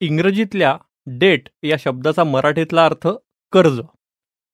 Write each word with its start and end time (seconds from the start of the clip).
इंग्रजीतल्या 0.00 0.76
date 1.20 1.48
या 1.64 1.76
शब्दाचा 1.80 2.24
मराठीतला 2.24 2.84
अर्थ 2.84 3.06
कर्ज. 3.52 3.80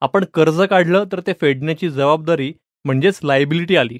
आपण 0.03 0.25
कर्ज 0.35 0.61
काढलं 0.71 1.05
तर 1.13 1.21
ते 1.27 1.33
फेडण्याची 1.41 1.89
जबाबदारी 1.91 2.53
म्हणजेच 2.85 3.19
लायबिलिटी 3.23 3.77
आली. 3.77 3.99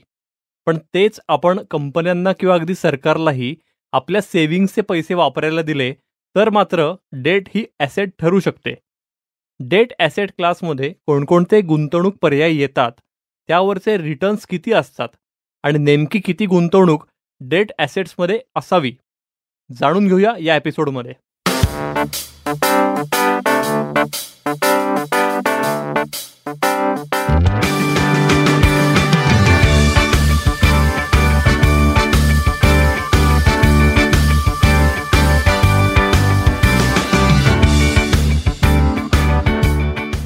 पण 0.67 0.79
तेच 0.95 1.21
आपण 1.29 1.59
कंपन्यांना 1.71 2.33
किंवा 2.33 2.55
अगदी 2.55 2.75
सरकारलाही 2.75 3.55
आपल्या 3.93 4.21
सेव्हिंग्सचे 4.23 4.83
पैसे 4.83 5.15
वापरायला 5.15 5.63
दिले 5.63 5.93
तर 6.37 6.51
मात्र 6.51 6.93
डेट 7.23 7.49
ही 7.55 7.65
ॲसेट 7.81 8.11
ठरू 8.19 8.41
शकते. 8.41 8.75
डेट 9.61 9.93
ॲसेट 9.99 10.31
क्लासमध्ये 10.37 10.93
कोणकोणते 11.07 11.61
गुंतवणूक 11.63 12.17
पर्याय 12.23 12.55
येतात 12.55 12.93
त्यावरचे 13.49 13.97
रिटर्न्स 13.99 14.47
किती 14.47 14.73
असतात 14.73 15.09
आणि 15.65 15.79
नेमकी 15.79 16.19
किती 16.25 16.47
गुंतवणूक 16.47 17.05
डेट 17.41 17.73
ॲसेट्समध्ये 17.79 18.39
असावी 18.57 18.93
जाणून 19.71 20.07
घेऊया 20.09 20.35
या 20.41 20.57
एपिसोडमध्ये 20.57 21.13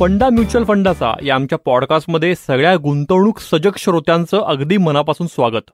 फंडा 0.01 0.29
म्युच्युअल 0.31 0.65
फंडाचा 0.65 1.15
या 1.23 1.35
आमच्या 1.35 1.59
पॉडकास्टमध्ये 1.59 2.35
सगळ्या 2.35 2.77
गुंतवणूक 2.77 3.39
सजग 3.39 3.71
श्रोत्यांचं 3.79 4.41
अगदी 4.41 4.77
मनापासून 4.77 5.27
स्वागत. 5.27 5.71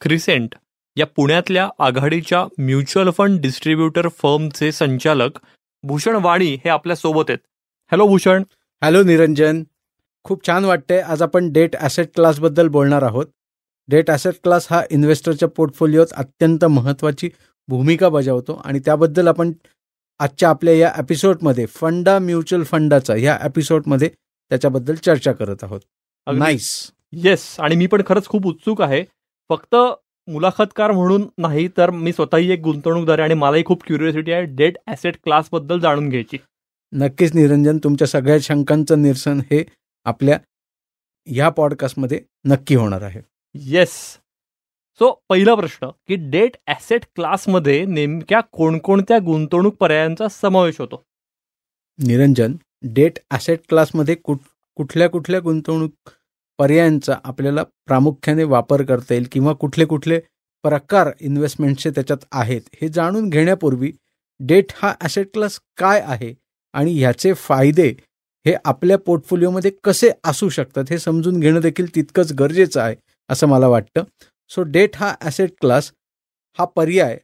क्रिसेंट 0.00 0.54
या 0.96 1.06
पुण्यातल्या 1.06 1.68
आघाडीच्या 1.78 2.44
म्युच्युअल 2.58 3.10
फंड 3.10 3.40
डिस्ट्रीब्युटर 3.40 4.08
फर्मचे 4.08 4.70
संचालक 4.72 5.38
भूषण 5.84 6.16
वाणी 6.22 6.52
हे 6.54 6.68
आपल्यासोबत 6.68 7.24
आहेत. 7.28 7.38
हॅलो 7.92 8.06
भूषण. 8.06 8.42
हॅलो 8.82 9.02
निरंजन. 9.02 9.62
खूप 10.24 10.46
छान 10.46 10.64
वाटतंय. 10.64 11.00
आज 11.00 11.22
आपण 11.22 11.50
डेट 11.52 11.76
ॲसेट 11.76 12.08
क्लासबद्दल 12.14 12.68
बोलणार 12.68 13.02
आहोत. 13.02 13.26
डेट 13.88 14.10
ॲसेट 14.10 14.34
क्लास 14.42 14.66
हा 14.70 14.82
इन्व्हेस्टरच्या 14.90 15.48
पोर्टफोलिओत 15.48 16.12
अत्यंत 16.16 16.64
महत्त्वाची 16.64 17.28
भूमिका 17.68 18.08
बजावतो 18.08 18.60
आणि 18.64 18.78
त्याबद्दल 18.78 19.28
आपण 19.28 19.52
आजच्या 20.20 20.48
आपल्या 20.48 20.74
या 20.74 20.92
एपिसोडमध्ये 20.98 21.66
फंडा 21.66 22.18
म्युच्युअल 22.18 22.64
फंडाचा 22.64 23.16
या 23.16 23.38
एपिसोडमध्ये 23.44 24.08
त्याच्याबद्दल 24.08 24.94
चर्चा 24.94 25.32
करत 25.32 25.64
आहोत. 25.64 25.80
नाईस 26.26 26.90
येस 27.12 27.54
आणि 27.60 27.76
मी 27.76 27.86
पण 27.86 28.02
खरंच 28.06 28.26
खूप 28.26 28.46
उत्सुक 28.46 28.82
आहे. 28.82 29.04
फक्त 29.50 29.76
मुलाखतकार 30.28 30.90
म्हणून 30.92 31.26
नाही 31.38 31.66
तर 31.76 31.90
मी 31.90 32.12
स्वतःही 32.12 32.50
एक 32.52 32.60
गुंतवणूकदार 32.60 33.18
आहे 33.18 33.30
आणि 33.30 33.34
मलाही 33.40 33.64
खूप 33.66 33.82
क्युरिओसिटी 33.86 34.32
आहे 34.32 34.44
डेट 34.56 34.76
ॲसेट 34.86 35.16
क्लासबद्दल 35.24 35.78
जाणून 35.80 36.08
घ्यायची. 36.08 36.38
नक्कीच 36.92 37.34
निरंजन 37.34 37.78
तुमच्या 37.84 38.06
सगळ्या 38.08 38.36
शंकांचं 38.42 39.02
निरसन 39.02 39.40
हे 39.50 39.62
आपल्या 40.06 40.38
ह्या 41.26 41.48
पॉडकास्टमध्ये 41.48 42.20
नक्की 42.44 42.74
होणार 42.74 43.02
आहे. 43.02 43.20
येस 43.54 43.90
सो 45.00 45.10
पहिला 45.28 45.54
प्रश्न 45.54 45.88
की 46.08 46.16
डेट 46.30 46.56
ॲसेट 46.66 47.04
क्लासमध्ये 47.16 47.84
नेमक्या 47.84 48.40
कोणकोणत्या 48.52 49.18
गुंतवणूक 49.18 49.76
पर्यायांचा 49.76 50.28
समावेश 50.30 50.80
होतो? 50.80 51.02
निरंजन 51.98 52.56
डेट 52.94 53.18
ॲसेट 53.30 53.60
क्लासमध्ये 53.68 54.14
कुठ 54.14 54.38
कुठल्या 54.76 55.08
कुठल्या 55.10 55.40
गुंतवणूक 55.40 56.10
पर्यायांचा 56.58 57.16
आपल्याला 57.24 57.62
प्रामुख्याने 57.86 58.44
वापर 58.44 58.82
करता 58.82 59.14
येईल 59.14 59.26
किंवा 59.32 59.52
कुठले 59.52 59.84
कुठले 59.84 60.18
प्रकार 60.64 61.10
इन्व्हेस्टमेंटचे 61.20 61.90
त्याच्यात 61.90 62.24
आहेत 62.32 62.60
हे 62.82 62.88
जाणून 62.88 63.28
घेण्यापूर्वी 63.28 63.90
डेट 64.40 64.72
हा 64.76 64.92
ॲसेट 65.00 65.28
क्लास 65.32 65.58
काय 65.76 66.00
आहे 66.00 66.32
आणि 66.74 66.98
ह्याचे 66.98 67.32
फायदे 67.32 67.88
हे 68.46 68.54
आपल्या 68.64 68.98
पोर्टफोलिओमध्ये 68.98 69.70
कसे 69.84 70.10
असू 70.24 70.48
शकतात 70.48 70.84
हे 70.90 70.98
समजून 70.98 71.40
घेणं 71.40 71.60
देखील 71.60 71.94
तितकंच 71.94 72.32
गरजेचं 72.32 72.80
आहे 72.80 72.94
असं 73.28 73.48
मला 73.48 73.68
वाटतं. 73.68 74.02
सो 74.50 74.62
डेट 74.62 74.96
हा 74.96 75.14
ॲसेट 75.20 75.50
क्लास 75.60 75.90
हा 76.58 76.64
पर्याय 76.64 77.16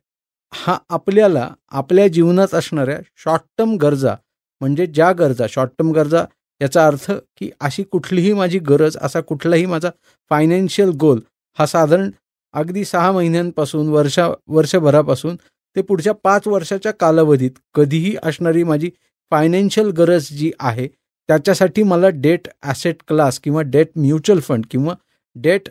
हा 0.53 0.77
आपल्याला 0.89 1.49
आपल्या 1.71 2.07
जीवनात 2.09 2.55
असणाऱ्या 2.55 2.99
शॉर्ट 3.17 3.43
टर्म 3.59 3.77
गरजा 3.77 4.15
म्हणजे 4.61 4.87
ज्या 4.87 5.13
गरजा 5.13 5.47
शॉर्ट 5.49 5.71
टर्म 5.79 5.91
गरजा 5.93 6.25
याचा 6.61 6.87
अर्थ 6.87 7.11
की 7.39 7.51
अशी 7.61 7.83
कुठलीही 7.83 8.33
माझी 8.33 8.59
गरज 8.59 8.97
असा 8.97 9.21
कुठलाही 9.21 9.67
माझा 9.67 9.91
फायनान्शियल 10.31 10.91
गोल 11.01 11.21
हा 11.59 11.67
साधारण 11.67 12.11
अगदी 12.55 12.85
सहा 12.85 13.11
महिन्यांपासून 13.13 13.89
वर्षा 13.89 14.29
वर्षभरापासून 14.49 15.37
ते 15.77 15.83
पुढच्या 15.83 16.13
पाच 16.15 16.47
वर्षाच्या 16.47 16.93
कालावधीत 16.93 17.51
कधीही 17.75 18.15
असणारी 18.23 18.63
माझी 18.63 18.91
फायनान्शियल 19.33 19.91
गरज 19.91 20.29
जी 20.31 20.51
आहे 20.61 20.87
त्याच्यासाठी 21.29 21.83
मला 21.83 22.09
डेट 22.09 22.49
ॲसेट 22.63 23.03
क्लास 23.09 23.39
किंवा 23.41 23.63
डेट 23.63 23.89
म्युच्युअल 23.97 24.41
फंड 24.41 24.65
किंवा 24.71 24.95
डेट 25.37 25.69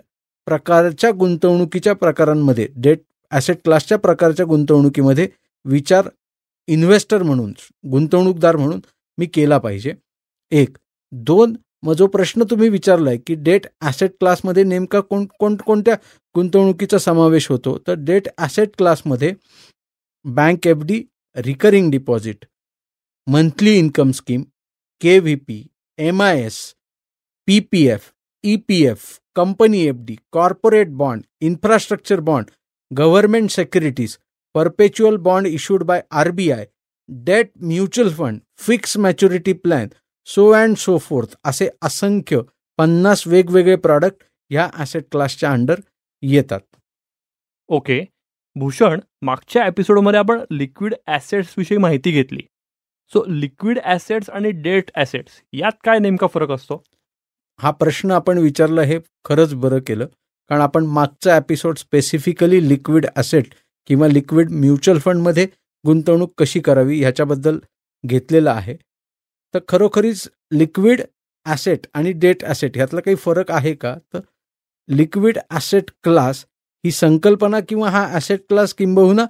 प्रकारच्या 0.47 1.11
गुंतवणुकीच्या 1.11 1.94
प्रकारांमध्ये 1.94 2.67
डेट 2.75 2.99
ॲसेट 3.31 3.57
क्लासच्या 3.63 3.97
प्रकारच्या 3.97 4.45
गुंतवणुकीमध्ये 4.45 5.28
विचार 5.66 6.07
इन्व्हेस्टर 6.67 7.23
म्हणून 7.23 7.51
गुंतवणूकदार 7.91 8.55
म्हणून 8.55 8.79
मी 9.17 9.25
केला 9.25 9.57
पाहिजे. 9.57 9.94
एक. 10.51 10.77
दोन 11.11 11.57
मग 11.85 11.93
जो 11.95 12.07
प्रश्न 12.07 12.43
तुम्ही 12.45 12.69
विचारलाय 12.69 13.17
की 13.17 13.35
डेट 13.35 13.67
ॲसेट 13.81 14.11
क्लासमध्ये 14.19 14.63
नेमका 14.63 14.99
कोण 15.01 15.25
कोण 15.39 15.55
कोणत्या 15.65 15.95
गुंतवणुकीचा 16.35 16.97
समावेश 16.97 17.49
होतो? 17.51 17.77
तर 17.87 17.93
डेट 18.05 18.27
ॲसेट 18.37 18.75
क्लासमध्ये 18.77 19.33
bank 20.25 20.67
F 20.67 20.83
D 20.85 21.01
recurring 21.35 21.91
deposit 21.91 22.45
monthly 23.27 23.77
income 23.79 24.11
scheme 24.11 24.43
K 25.01 25.17
V 25.19 25.35
P 25.37 25.63
M 25.99 26.21
I 26.21 26.41
S 26.45 26.57
P 27.47 27.59
P 27.71 27.85
F 27.89 28.11
E 28.43 28.55
P 28.67 28.81
F 28.85 29.05
company 29.35 29.81
F 29.87 29.95
D 30.05 30.16
corporate 30.31 30.89
bond 30.97 31.23
infrastructure 31.41 32.19
bond 32.21 32.49
government 32.91 33.49
securities 33.51 34.17
perpetual 34.55 35.17
bond 35.27 35.47
issued 35.47 35.83
by 35.83 36.01
R 36.11 36.31
B 36.31 36.49
I 36.51 36.66
debt 37.09 37.51
mutual 37.61 38.13
fund 38.13 38.39
fix 38.57 38.97
maturity 38.97 39.53
plan 39.53 39.87
so 40.28 40.50
and 40.53 40.75
so 40.78 40.97
forth 40.97 41.35
असे 41.50 41.68
असंख्य 41.81 42.40
पन्नास 42.80 43.25
वेगवेगळे 43.28 43.75
product 43.75 44.24
ह्या 44.52 44.69
asset 44.74 45.03
क्लासच्या 45.12 45.52
under 45.52 45.80
येतात. 46.24 46.59
Okay 47.69 48.03
Bhushan 48.56 49.00
मागच्या 49.25 49.66
एपिसोडमध्ये 49.68 50.19
आपण 50.19 50.41
लिक्विड 50.52 50.94
ॲसेट्स 51.08 51.53
विषयी 51.58 51.78
माहिती 51.78 52.12
घेतली. 52.12 52.41
सो 53.13 53.24
लिक्विड 53.28 53.79
ॲसेट्स 53.84 54.29
आणि 54.29 54.52
डेट 54.62 54.91
ॲसेट्स 54.96 55.41
यात 55.53 55.72
काय 55.84 56.00
नेमका 56.00 56.28
फरक 56.34 56.52
असतो? 56.52 56.81
हा 57.59 57.72
प्रश्न 57.72 58.12
आपण 58.12 58.38
विचारला 58.38 58.81
हे 58.81 59.00
खरंच 59.25 59.53
बरं 59.53 59.79
केलं. 59.88 60.06
कारण 60.50 60.62
आपण 60.62 60.85
मागचा 60.85 61.38
एपिसोड 61.38 61.78
स्पेसिफिकली 61.78 62.68
लिक्विड 62.69 63.06
ॲसेट 63.16 63.53
किंवा 63.90 64.08
लिक्विड 64.08 64.52
म्युच्युअल 64.52 65.00
फंडमध्ये 65.00 65.46
गुंतवणूक 65.85 66.31
कशी 66.38 66.59
करावी 66.59 67.00
ह्याच्याबद्दल 67.00 67.59
घेतलेला 68.03 68.52
आहे. 68.52 68.75
तर 69.53 69.59
खरोखरीच 69.69 70.27
लिक्विड 70.53 71.01
ॲसेट 71.45 71.87
आणि 71.93 72.11
डेट 72.13 72.43
ॲसेट 72.43 72.77
ह्यातला 72.77 73.01
काही 73.01 73.15
फरक 73.15 73.51
आहे 73.51 73.73
का? 73.73 73.95
तर 74.13 74.19
लिक्विड 74.89 75.37
ॲसेट 75.51 75.91
क्लास 76.03 76.45
ही 76.83 76.91
संकल्पना 76.91 77.59
किंवा 77.69 77.89
हा 77.89 78.05
ॲसेट 78.15 78.41
क्लास 78.49 78.73
किंबहुना 78.73 79.25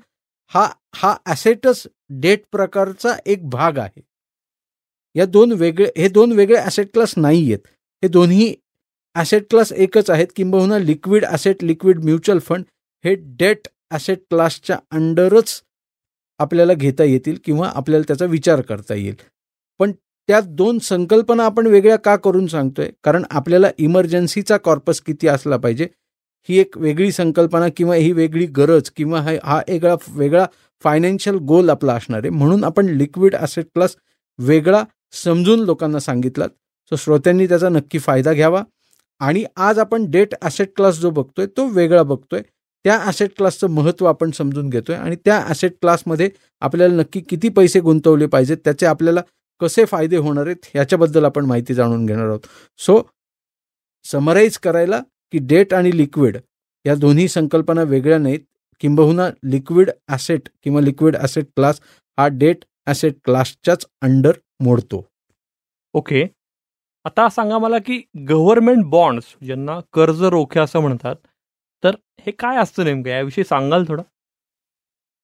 हा 0.51 0.67
हा 0.95 1.15
ॲसेटच 1.25 1.87
डेट 2.21 2.43
प्रकारचा 2.51 3.15
एक 3.25 3.49
भाग 3.49 3.77
आहे. 3.79 4.01
या 5.15 5.25
दोन 5.25 5.51
वेगळे 5.51 5.89
हे 5.97 6.07
दोन 6.09 6.31
वेगळे 6.31 6.57
ॲसेट 6.57 6.91
क्लास 6.93 7.13
नाही 7.17 7.43
आहेत. 7.43 7.67
हे 8.03 8.07
दोन्ही 8.07 8.53
ॲसेट 9.15 9.45
क्लास 9.49 9.71
एकच 9.73 10.09
आहेत. 10.09 10.27
किंबहुना 10.35 10.77
liquid 10.79 11.25
asset 11.25 11.63
liquid 11.63 12.03
mutual 12.03 12.39
fund 12.39 12.63
हे 13.03 13.15
डेट 13.39 13.67
ॲसेट 13.91 14.19
क्लासच्या 14.29 14.77
अंडरच 14.91 15.61
आपल्याला 16.39 16.73
घेता 16.73 17.03
येतील 17.03 17.37
किंवा 17.45 17.71
आपल्याला 17.75 18.03
त्याचा 18.07 18.25
विचार 18.25 18.61
करता 18.61 18.95
येईल. 18.95 19.15
त्यात 20.29 20.43
दोन 20.47 20.79
संकल्पना 20.79 21.45
आपण 21.45 21.67
वेगळ्या 21.67 21.95
का 21.97 22.15
करून 22.15 22.47
सांगतोय? 22.47 22.89
कारण 23.03 23.23
आपल्याला 23.31 23.69
इमर्जन्सीचा 23.77 24.57
कॉर्पस 24.57 24.99
किती 25.01 25.27
असला 25.27 25.57
पाहिजे 25.57 25.87
ही 26.49 26.57
एक 26.59 26.77
वेगळी 26.77 27.11
संकल्पना 27.11 27.67
किंवा 27.77 27.95
ही 27.95 28.11
वेगळी 28.11 28.45
गरज 28.57 28.89
किंवा 28.97 29.19
हा 29.21 29.31
हा 29.43 29.57
वेगळा 29.69 29.95
वेगळा 30.15 30.45
फायनान्शियल 30.83 31.35
गोल 31.47 31.69
आपला 31.69 31.93
असणार 31.93 32.19
आहे. 32.23 32.29
म्हणून 32.29 32.63
आपण 32.63 32.89
लिक्विड 32.97 33.35
ॲसेट 33.35 33.65
क्लास 33.73 33.95
वेगळा 34.39 34.83
समजून 35.23 35.59
लोकांना 35.59 35.99
सांगितलात. 35.99 36.49
सो 36.91 36.95
श्रोत्यांनी 36.95 37.47
त्याचा 37.47 37.69
नक्की 37.69 37.99
फायदा 37.99 38.33
घ्यावा. 38.33 38.63
आणि 39.21 39.43
आज 39.57 39.79
आपण 39.79 40.05
डेट 40.11 40.35
ॲसेट 40.41 40.71
क्लास 40.75 40.99
जो 40.99 41.09
बघतोय 41.09 41.45
तो 41.57 41.67
वेगळा 41.69 42.03
बघतोय. 42.03 42.41
त्या 42.85 42.97
असेट 43.07 43.31
क्लासचं 43.37 43.69
महत्त्व 43.71 44.05
आपण 44.05 44.31
समजून 44.31 44.69
घेतोय. 44.69 44.95
आणि 44.95 45.15
त्या 45.25 45.37
असेट 45.49 45.73
क्लासमध्ये 45.81 46.29
आपल्याला 46.61 46.95
नक्की 46.95 47.21
किती 47.29 47.49
पैसे 47.49 47.79
गुंतवले 47.79 48.25
पाहिजेत 48.25 48.57
त्याचे 48.63 48.85
आपल्याला 48.85 49.21
कसे 49.61 49.85
फायदे 49.85 50.17
होणार 50.17 50.45
आहेत 50.45 50.65
ह्याच्याबद्दल 50.73 51.25
आपण 51.25 51.45
माहिती 51.45 51.73
जाणून 51.73 52.05
घेणार 52.05 52.27
आहोत. 52.27 52.45
सो 52.79 53.01
समराईज 54.05 54.57
करायला 54.57 54.99
की 55.33 55.39
डेट 55.47 55.73
आणि 55.73 55.97
लिक्विड 55.97 56.37
या 56.85 56.95
दोन्ही 56.95 57.27
संकल्पना 57.27 57.83
वेगळ्या 57.83 58.17
नाहीत. 58.17 58.39
किंबहुना 58.81 59.27
लिक्विड 59.43 59.89
ॲसेट 60.09 60.47
किंवा 60.63 60.81
लिक्विड 60.81 61.15
ॲसेट 61.17 61.45
क्लास 61.55 61.79
हा 62.17 62.27
डेट 62.33 62.63
ॲसेट 62.87 63.15
क्लासच्याच 63.25 63.85
अंडर 64.01 64.37
मोडतो. 64.63 65.03
ओके 65.93 66.23
आता 67.05 67.27
सांगा 67.29 67.57
मला 67.57 67.77
की 67.85 68.01
गव्हर्नमेंट 68.29 68.85
बॉन्ड्स 68.89 69.35
ज्यांना 69.45 69.79
कर्ज 69.93 70.23
रोखे 70.23 70.59
असं 70.59 70.79
म्हणतात 70.79 71.15
तर 71.83 71.95
हे 72.25 72.31
काय 72.31 72.57
असतं 72.61 72.83
नेमकं? 72.85 73.09
याविषयी 73.09 73.43
सांगाल 73.43 73.83
थोडं? 73.87 74.03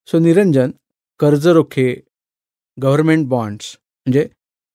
सो 0.07 0.19
निरंजन 0.19 0.71
कर्ज 1.19 1.47
रोखे 1.47 1.93
गव्हर्नमेंट 2.77 3.27
बॉन्ड्स 3.29 3.75
म्हणजे 4.05 4.27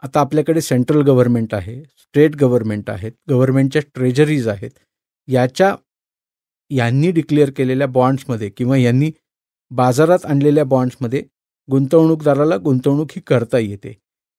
आता 0.03 0.21
आपल्याकडे 0.21 0.61
सेंट्रल 0.61 1.03
गव्हर्नमेंट 1.03 1.55
आहे 1.55 1.82
स्टेट 1.85 2.37
गव्हर्नमेंट 2.37 2.91
आहेत 2.91 3.12
गव्हर्नमेंटच्या 3.31 3.82
ट्रेजरीज 3.94 4.49
आहेत 4.49 4.71
याच्या 5.29 5.75
यांनी 6.71 7.11
डिक्लेअर 7.11 7.50
केलेल्या 7.56 7.87
बॉन्ड्समध्ये 7.87 8.49
किंवा 8.50 8.77
यांनी 8.77 9.11
बाजारात 9.71 10.25
आणलेल्या 10.27 10.65
बॉन्ड्समध्ये 10.65 11.23
गुंतवणूकदाराला 11.69 12.56
गुंतवणूक 12.56 13.11
ही 13.17 13.21
करता 13.27 13.59
येते. 13.59 13.93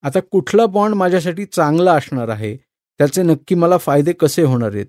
आता 0.04 0.20
कुठला 0.32 0.66
बॉन्ड 0.66 0.96
माझ्यासाठी 0.96 1.46
चांगला 1.46 1.94
असणार 1.94 2.30
आहे 2.30 2.56
त्याचे 3.00 3.24
नक्की 3.24 3.56
मला 3.56 3.78
फायदे 3.78 4.14
कसे 4.14 4.44
होणार 4.44 4.74
आहेत 4.74 4.86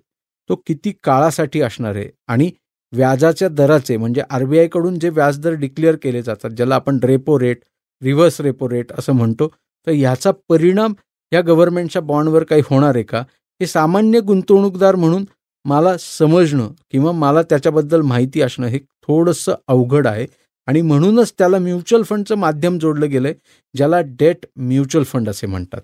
तो 0.50 0.54
किती 0.66 0.92
काळासाठी 1.04 1.60
असणार 1.60 1.96
आहे 1.96 2.08
आणि 2.28 2.50
व्याजाच्या 2.92 3.48
दराचे 3.48 3.96
म्हणजे 3.96 4.22
आर 4.30 4.44
बी 4.44 4.58
आयकडून 4.58 4.98
जे 4.98 5.08
व्याजदर 5.08 5.54
डिक्लेअर 5.54 5.96
केले 6.02 6.22
जातात 6.22 6.50
ज्याला 6.50 6.74
आपण 6.74 6.98
repo 7.02 7.38
rate 7.40 7.60
reverse 8.02 8.40
repo 8.40 8.68
rate 8.68 8.92
असं 8.92 9.12
म्हणतो 9.12 9.48
तर 9.86 9.92
ह्याचा 9.92 10.30
परिणाम 10.48 10.94
या 11.32 11.40
गव्हर्नमेंटच्या 11.40 12.02
बॉन्डवर 12.02 12.44
काही 12.44 12.62
होणार 12.70 12.94
आहे 12.94 13.04
का? 13.04 13.20
हे 13.60 13.66
सामान्य 13.66 14.20
गुंतवणूकदार 14.20 14.96
म्हणून 14.96 15.24
मला 15.64 15.96
समजणं 15.98 16.72
किंवा 16.90 17.12
मला 17.12 17.42
त्याच्याबद्दल 17.42 18.00
माहिती 18.00 18.42
असणं 18.42 18.66
हे 18.66 18.78
थोडंसं 18.78 19.54
अवघड 19.68 20.06
आहे. 20.06 20.26
आणि 20.66 20.80
म्हणूनच 20.82 21.32
त्याला 21.38 21.58
म्युच्युअल 21.58 22.02
फंडचं 22.02 22.36
माध्यम 22.36 22.78
जोडलं 22.78 23.10
गेलंय 23.10 23.34
ज्याला 23.76 24.00
डेट 24.00 24.46
म्युच्युअल 24.56 25.04
फंड 25.04 25.28
असे 25.28 25.46
म्हणतात. 25.46 25.80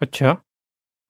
अच्छा. 0.00 0.34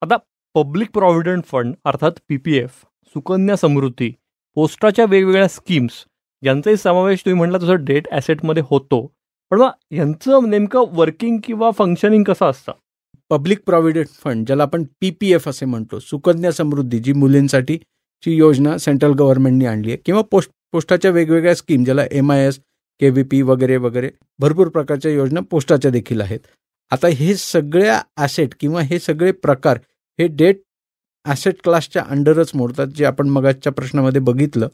आता 0.02 0.16
पब्लिक 0.54 0.90
प्रॉव्हिडंट 0.90 1.44
फंड 1.44 1.74
अर्थात 1.84 2.12
P 2.28 2.36
P 2.36 2.56
F 2.56 2.70
Sukanya 3.14 3.56
Samriddhi 3.56 4.12
पोस्टाच्या 4.54 5.04
वेगवेगळ्या 5.08 5.48
स्कीम्स 5.48 6.04
यांचाही 6.42 6.76
समावेश 6.76 7.20
तुम्ही 7.20 7.38
म्हटला 7.38 7.58
तसं 7.58 7.84
डेट 7.84 8.08
ॲसेटमध्ये 8.10 8.62
होतो. 8.66 9.13
पण 9.54 9.60
मग 9.60 9.96
यांचं 9.96 10.50
नेमकं 10.50 10.84
वर्किंग 10.92 11.38
किंवा 11.44 11.70
फंक्शनिंग 11.70 12.24
कसं 12.24 12.46
असतं? 12.46 12.72
पब्लिक 13.30 13.58
प्रॉव्हिडंट 13.66 14.06
फंड 14.24 14.46
ज्याला 14.46 14.62
आपण 14.62 14.84
पीपीएफ 15.00 15.48
असे 15.48 15.66
म्हणतो 15.66 15.98
सुकन्या 15.98 16.52
समृद्धी 16.52 16.98
जी 16.98 17.12
मुलींसाठीची 17.12 18.34
योजना 18.36 18.76
सेंट्रल 18.78 19.12
गव्हर्नमेंटनी 19.12 19.66
आणली 19.66 19.88
आहे. 19.88 19.98
किंवा 20.06 20.22
पोस्ट 20.22 20.50
पोस्टाच्या 20.72 21.10
वेगवेगळ्या 21.10 21.54
स्कीम 21.54 21.84
ज्याला 21.84 22.02
M 22.10 22.32
I 22.32 22.46
S 22.46 22.58
K 23.00 23.10
V 23.10 23.22
P 23.22 23.42
वगैरे 23.42 23.76
वगैरे 23.76 24.10
भरपूर 24.38 24.68
प्रकारच्या 24.68 25.10
योजना 25.10 25.40
पोस्टाच्या 25.40 25.90
देखील 25.90 26.20
आहेत. 26.20 26.40
आता 26.90 27.08
हे 27.08 27.34
सगळ्या 27.34 28.00
ॲसेट 28.16 28.54
किंवा 28.60 28.80
हे 28.80 28.98
सगळे 28.98 29.32
प्रकार 29.32 29.78
हे 30.18 30.26
डेट 30.26 30.60
ॲसेट 31.24 31.62
क्लासच्या 31.64 32.02
अंडरच 32.08 32.50
मोडतात 32.54 32.86
जे 32.86 33.04
आपण 33.04 33.28
मगाच्या 33.28 33.72
प्रश्नामध्ये 33.72 34.20
बघितलं. 34.20 34.68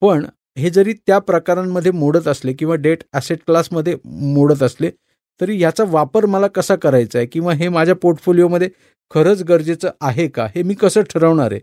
पण 0.00 0.26
हे 0.56 0.70
जरी 0.70 0.92
त्या 1.06 1.18
प्रकारांमध्ये 1.18 1.90
मोडत 1.92 2.26
असले 2.28 2.52
किंवा 2.52 2.74
डेट 2.76 3.02
ॲसेट 3.12 3.38
क्लासमध्ये 3.46 3.94
मोडत 4.04 4.62
असले 4.62 4.90
तरी 5.40 5.58
याचा 5.60 5.84
वापर 5.88 6.26
मला 6.26 6.46
कसा 6.46 6.74
करायचा 6.76 7.18
आहे? 7.18 7.26
किंवा 7.26 7.52
हे 7.54 7.68
माझ्या 7.68 7.94
पोर्टफोलिओमध्ये 7.94 8.68
खरंच 9.10 9.42
गरजेचं 9.42 9.90
आहे 10.00 10.26
का? 10.28 10.46
हे 10.54 10.62
मी 10.62 10.74
कसं 10.74 11.02
ठरवणार 11.10 11.52
आहे? 11.52 11.60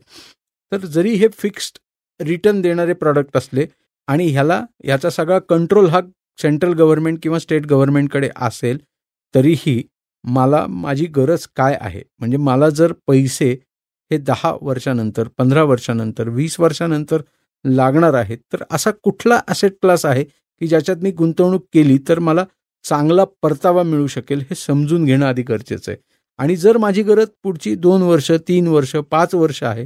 तर 0.71 0.85
जरी 0.85 1.13
हे 1.15 1.27
फिक्स्ड 1.37 1.77
रिटर्न 2.19 2.61
देणारे 2.61 2.93
प्रॉडक्ट 2.93 3.37
असले 3.37 3.65
आणि 4.07 4.27
ह्याला 4.31 4.59
ह्याचा 4.83 5.09
सगळा 5.09 5.39
कंट्रोल 5.49 5.87
हा 5.89 6.01
सेंट्रल 6.39 6.73
गव्हर्नमेंट 6.73 7.19
किंवा 7.23 7.39
स्टेट 7.39 7.65
गव्हर्नमेंटकडे 7.67 8.29
असेल 8.35 8.77
तरीही 9.35 9.81
मला 10.23 10.65
माझी 10.67 11.05
गरज 11.15 11.45
काय 11.55 11.77
आहे? 11.81 12.01
म्हणजे 12.19 12.37
मला 12.37 12.69
जर 12.69 12.93
पैसे 13.07 13.51
हे 14.11 14.17
दहा 14.17 14.53
वर्षानंतर 14.61 15.27
पंधरा 15.37 15.63
वर्षानंतर 15.63 16.29
वीस 16.29 16.59
वर्षानंतर 16.59 17.21
लागणार 17.65 18.13
आहेत 18.13 18.37
तर 18.53 18.63
असा 18.71 18.91
कुठला 19.03 19.39
ॲसेट 19.47 19.73
क्लास 19.81 20.05
आहे 20.05 20.23
की 20.23 20.67
ज्याच्यात 20.67 20.97
मी 21.03 21.11
गुंतवणूक 21.11 21.65
केली 21.73 21.97
तर 22.09 22.19
मला 22.19 22.45
चांगला 22.85 23.23
परतावा 23.41 23.83
मिळू 23.83 24.07
शकेल 24.07 24.39
हे 24.39 24.55
समजून 24.55 25.05
घेणं 25.05 25.25
आधी 25.25 25.41
गरजेचं 25.41 25.91
आहे. 25.91 25.97
आणि 26.39 26.55
जर 26.55 26.77
माझी 26.77 27.03
गरज 27.03 27.27
पुढची 27.43 27.73
दोन 27.75 28.01
वर्ष 28.01 28.31
तीन 28.47 28.67
वर्ष 28.67 28.95
पाच 29.11 29.33
वर्ष 29.35 29.61
आहे 29.63 29.85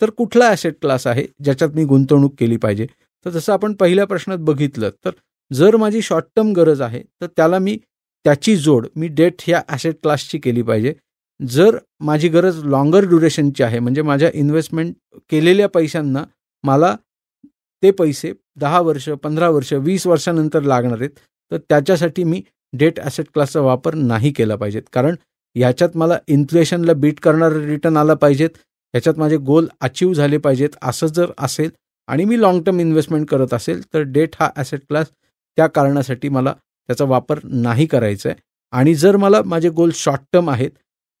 तर 0.00 0.10
कुठला 0.10 0.48
ॲसेट 0.48 0.74
क्लास 0.80 1.06
आहे 1.06 1.26
ज्याच्यात 1.44 1.70
मी 1.74 1.84
गुंतवणूक 1.84 2.34
केली 2.38 2.56
पाहिजे? 2.56 2.86
तर 3.26 3.30
जसं 3.30 3.52
आपण 3.52 3.74
पहिल्या 3.74 4.06
प्रश्नात 4.06 4.38
बघितलं 4.40 4.90
तर 5.04 5.10
जर 5.50 5.76
माझी 5.76 6.02
शॉर्ट 6.02 6.24
टर्म 6.36 6.52
गरज 6.52 6.80
आहे 6.82 7.02
तर 7.20 7.26
त्याला 7.36 7.58
मी 7.58 7.76
त्याची 8.24 8.56
जोड 8.56 8.86
मी 8.96 9.08
डेट 9.08 9.42
ह्या 9.46 9.60
ॲसेट 9.68 9.94
क्लासची 10.02 10.38
केली 10.38 10.62
पाहिजे. 10.62 10.92
जर 11.40 11.76
माझी 12.00 12.28
गरज 12.28 12.64
लॉंगर 12.64 13.04
ड्युरेशनची 13.04 13.62
आहे 13.62 13.78
म्हणजे 13.78 14.02
माझ्या 14.02 14.30
इन्व्हेस्टमेंट 14.34 14.94
केलेल्या 15.30 15.68
पैशांना 15.68 16.24
मला 16.64 16.94
ते 17.82 17.90
पैसे 17.92 18.32
दहा 18.60 18.80
वर्ष 18.80 19.08
पंधरा 19.22 19.48
वर्ष 19.50 19.72
वीस 19.74 20.06
वर्षानंतर 20.06 20.62
लागणार 20.62 20.98
आहेत. 21.00 21.10
तर 21.52 21.58
त्याच्यासाठी 21.68 22.24
मी 22.24 22.42
डेट 22.72 23.00
ॲसेट 23.00 23.26
क्लासचा 23.34 23.60
वापर 23.60 23.94
नाही 23.94 24.30
केला 24.32 24.56
पाहिजेत. 24.56 24.82
कारण 24.92 25.14
ह्याच्यात 25.56 25.96
मला 25.96 26.18
इन्फ्लेशनला 26.28 26.92
बीट 26.94 27.20
करणारं 27.20 27.64
रिटर्न 27.66 27.96
आला 27.96 28.14
पाहिजेत. 28.14 28.50
ह्याच्यात 28.94 29.18
माझे 29.18 29.36
गोल 29.38 29.66
अचीव 29.80 30.12
झाले 30.12 30.38
पाहिजेत. 30.38 30.70
असं 30.82 31.06
जर 31.06 31.30
असेल 31.38 31.70
आणि 32.08 32.24
मी 32.24 32.40
लाँग 32.40 32.60
टर्म 32.62 32.80
इन्व्हेस्टमेंट 32.80 33.26
करत 33.28 33.54
असेल 33.54 33.82
तर 33.94 34.02
डेट 34.12 34.34
हा 34.40 34.48
ॲसेट 34.56 34.80
क्लास 34.88 35.06
त्या 35.58 35.66
कारणासाठी 35.66 36.28
मला 36.28 36.52
त्याचा 36.88 37.04
वापर 37.04 37.38
नाही 37.44 37.86
करायचा 37.86 38.28
आहे. 38.28 38.38
आणि 38.72 38.94
जर 38.94 39.16
मला 39.16 39.40
माझे 39.44 39.68
गोल 39.70 39.90
शॉर्ट 39.94 40.20
टर्म 40.32 40.48
आहेत 40.50 40.70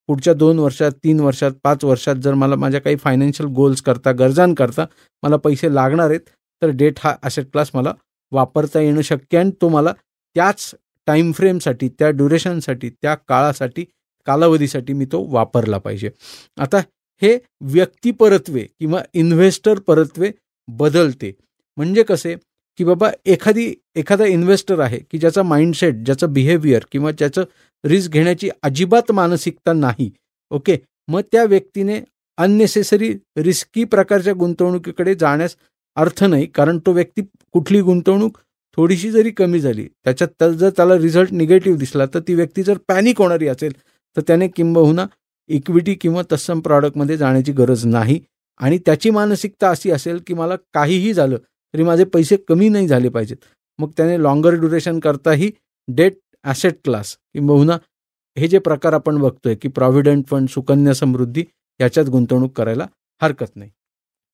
पुढच्या 0.08 0.32
दोन 0.34 0.58
वर्षात 0.58 0.92
तीन 1.04 1.20
वर्षात 1.20 1.52
पाच 1.64 1.84
वर्षात 1.84 2.16
जर 2.22 2.34
मला 2.34 2.56
माझ्या 2.56 2.80
काही 2.80 2.96
फायनान्शियल 3.02 3.48
गोल्स 3.54 3.82
करता 3.82 4.12
गरजांकरता 4.18 4.84
मला 5.22 5.36
पैसे 5.36 5.74
लागणार 5.74 6.10
आहेत 6.10 6.20
तर 6.62 6.70
डेट 6.70 6.98
हा 6.98 7.14
ॲसेट 7.22 7.50
क्लास 7.52 7.70
मला 7.74 7.92
वापरता 8.32 8.80
येणं 8.80 9.00
शक्य 9.00 9.38
आणि 9.38 9.50
तो 9.60 9.68
मला 9.68 9.92
त्याच 10.36 10.74
टाईम 11.06 11.32
फ्रेमसाठी 11.32 11.88
त्या 11.88 12.10
ड्युरेशनसाठी 12.10 12.90
त्या 12.90 13.14
काळासाठी 13.28 13.84
कालावधीसाठी 14.26 14.92
मी 14.92 15.04
तो 15.04 15.24
वापरला 15.28 15.78
पाहिजे. 15.78 16.10
आता 16.58 16.78
हे 17.22 17.38
व्यक्ती 17.60 18.10
परत्वे 18.10 18.66
किंवा 18.80 19.02
इन्व्हेस्टर 19.14 19.78
परत्वे 19.78 20.30
बदलते. 20.68 21.32
म्हणजे 21.76 22.02
कसे? 22.02 22.34
की 22.78 22.84
बाबा 22.84 23.10
एखादी 23.26 23.74
एखादा 23.96 24.24
इन्व्हेस्टर 24.24 24.80
आहे 24.80 24.98
की 25.10 25.18
ज्याचा 25.18 25.42
माइंडसेट 25.42 25.94
ज्याचं 25.94 26.32
बिहेवियर 26.32 26.84
किंवा 26.92 27.10
ज्याचं 27.10 27.44
रिस्क 27.84 28.12
घेण्याची 28.12 28.48
अजिबात 28.62 29.12
मानसिकता 29.12 29.72
नाही. 29.72 30.10
ओके 30.50 30.76
मग 31.08 31.20
त्या 31.32 31.44
व्यक्तीने 31.44 32.00
अननेसेसरी 32.38 33.12
रिस्की 33.36 33.84
प्रकारच्या 33.84 34.32
गुंतवणुकीकडे 34.32 35.14
जाण्यास 35.14 35.56
अर्थ 35.96 36.22
नाही 36.24 36.46
कारण 36.46 36.78
तो 36.78 36.92
व्यक्ती 36.92 37.22
कुठली 37.52 37.80
गुंतवणूक 37.80 38.38
थोडीशी 38.78 39.10
जरी 39.10 39.30
कमी 39.30 39.60
झाली 39.60 39.86
त्याच्यात 40.04 40.44
जर 40.50 40.70
त्याला 40.76 40.96
रिझल्ट 40.98 41.32
निगेटिव्ह 41.32 41.78
दिसला 41.78 42.06
तर 42.06 42.20
ती 42.28 42.34
व्यक्ती 42.34 42.62
जर 42.62 42.78
पॅनिक 42.88 43.20
होणारी 43.20 43.48
असेल 43.48 43.72
तर 44.16 44.20
त्याने 44.26 44.48
किंबहुना 44.48 45.06
इक्विटी 45.50 45.94
किंवा 45.94 46.22
तत्सम 46.30 46.60
प्रॉडक्टमध्ये 46.60 47.16
जाण्याची 47.16 47.52
गरज 47.52 47.84
नाही. 47.86 48.18
आणि 48.60 48.78
त्याची 48.78 49.10
मानसिकता 49.10 49.70
अशी 49.70 49.90
असेल 49.90 50.18
की 50.26 50.34
मला 50.34 50.56
काहीही 50.74 51.12
झालं 51.12 51.36
तरी 51.74 51.82
माझे 51.82 52.04
पैसे 52.04 52.36
कमी 52.48 52.68
नाही 52.68 52.88
झाले 52.88 53.08
पाहिजेत. 53.08 53.36
मग 53.78 53.90
त्याने 53.96 54.22
लॉंगर 54.22 54.54
ड्युरेशन 54.54 54.98
करताही 55.00 55.50
डेट 55.88 56.18
ॲसेट 56.44 56.74
क्लास 56.84 57.16
किंबहुना 57.34 57.76
हे 58.36 58.48
जे 58.48 58.58
प्रकार 58.58 58.92
आपण 58.92 59.18
बघतोय 59.20 59.54
की 59.54 59.68
प्रॉव्हिडंट 59.68 60.24
फंड 60.26 60.48
सुकन्या 60.48 60.94
समृद्धी 60.94 61.44
याच्यात 61.80 62.06
गुंतवणूक 62.06 62.56
करायला 62.56 62.86
हरकत 63.20 63.56
नाही. 63.56 63.70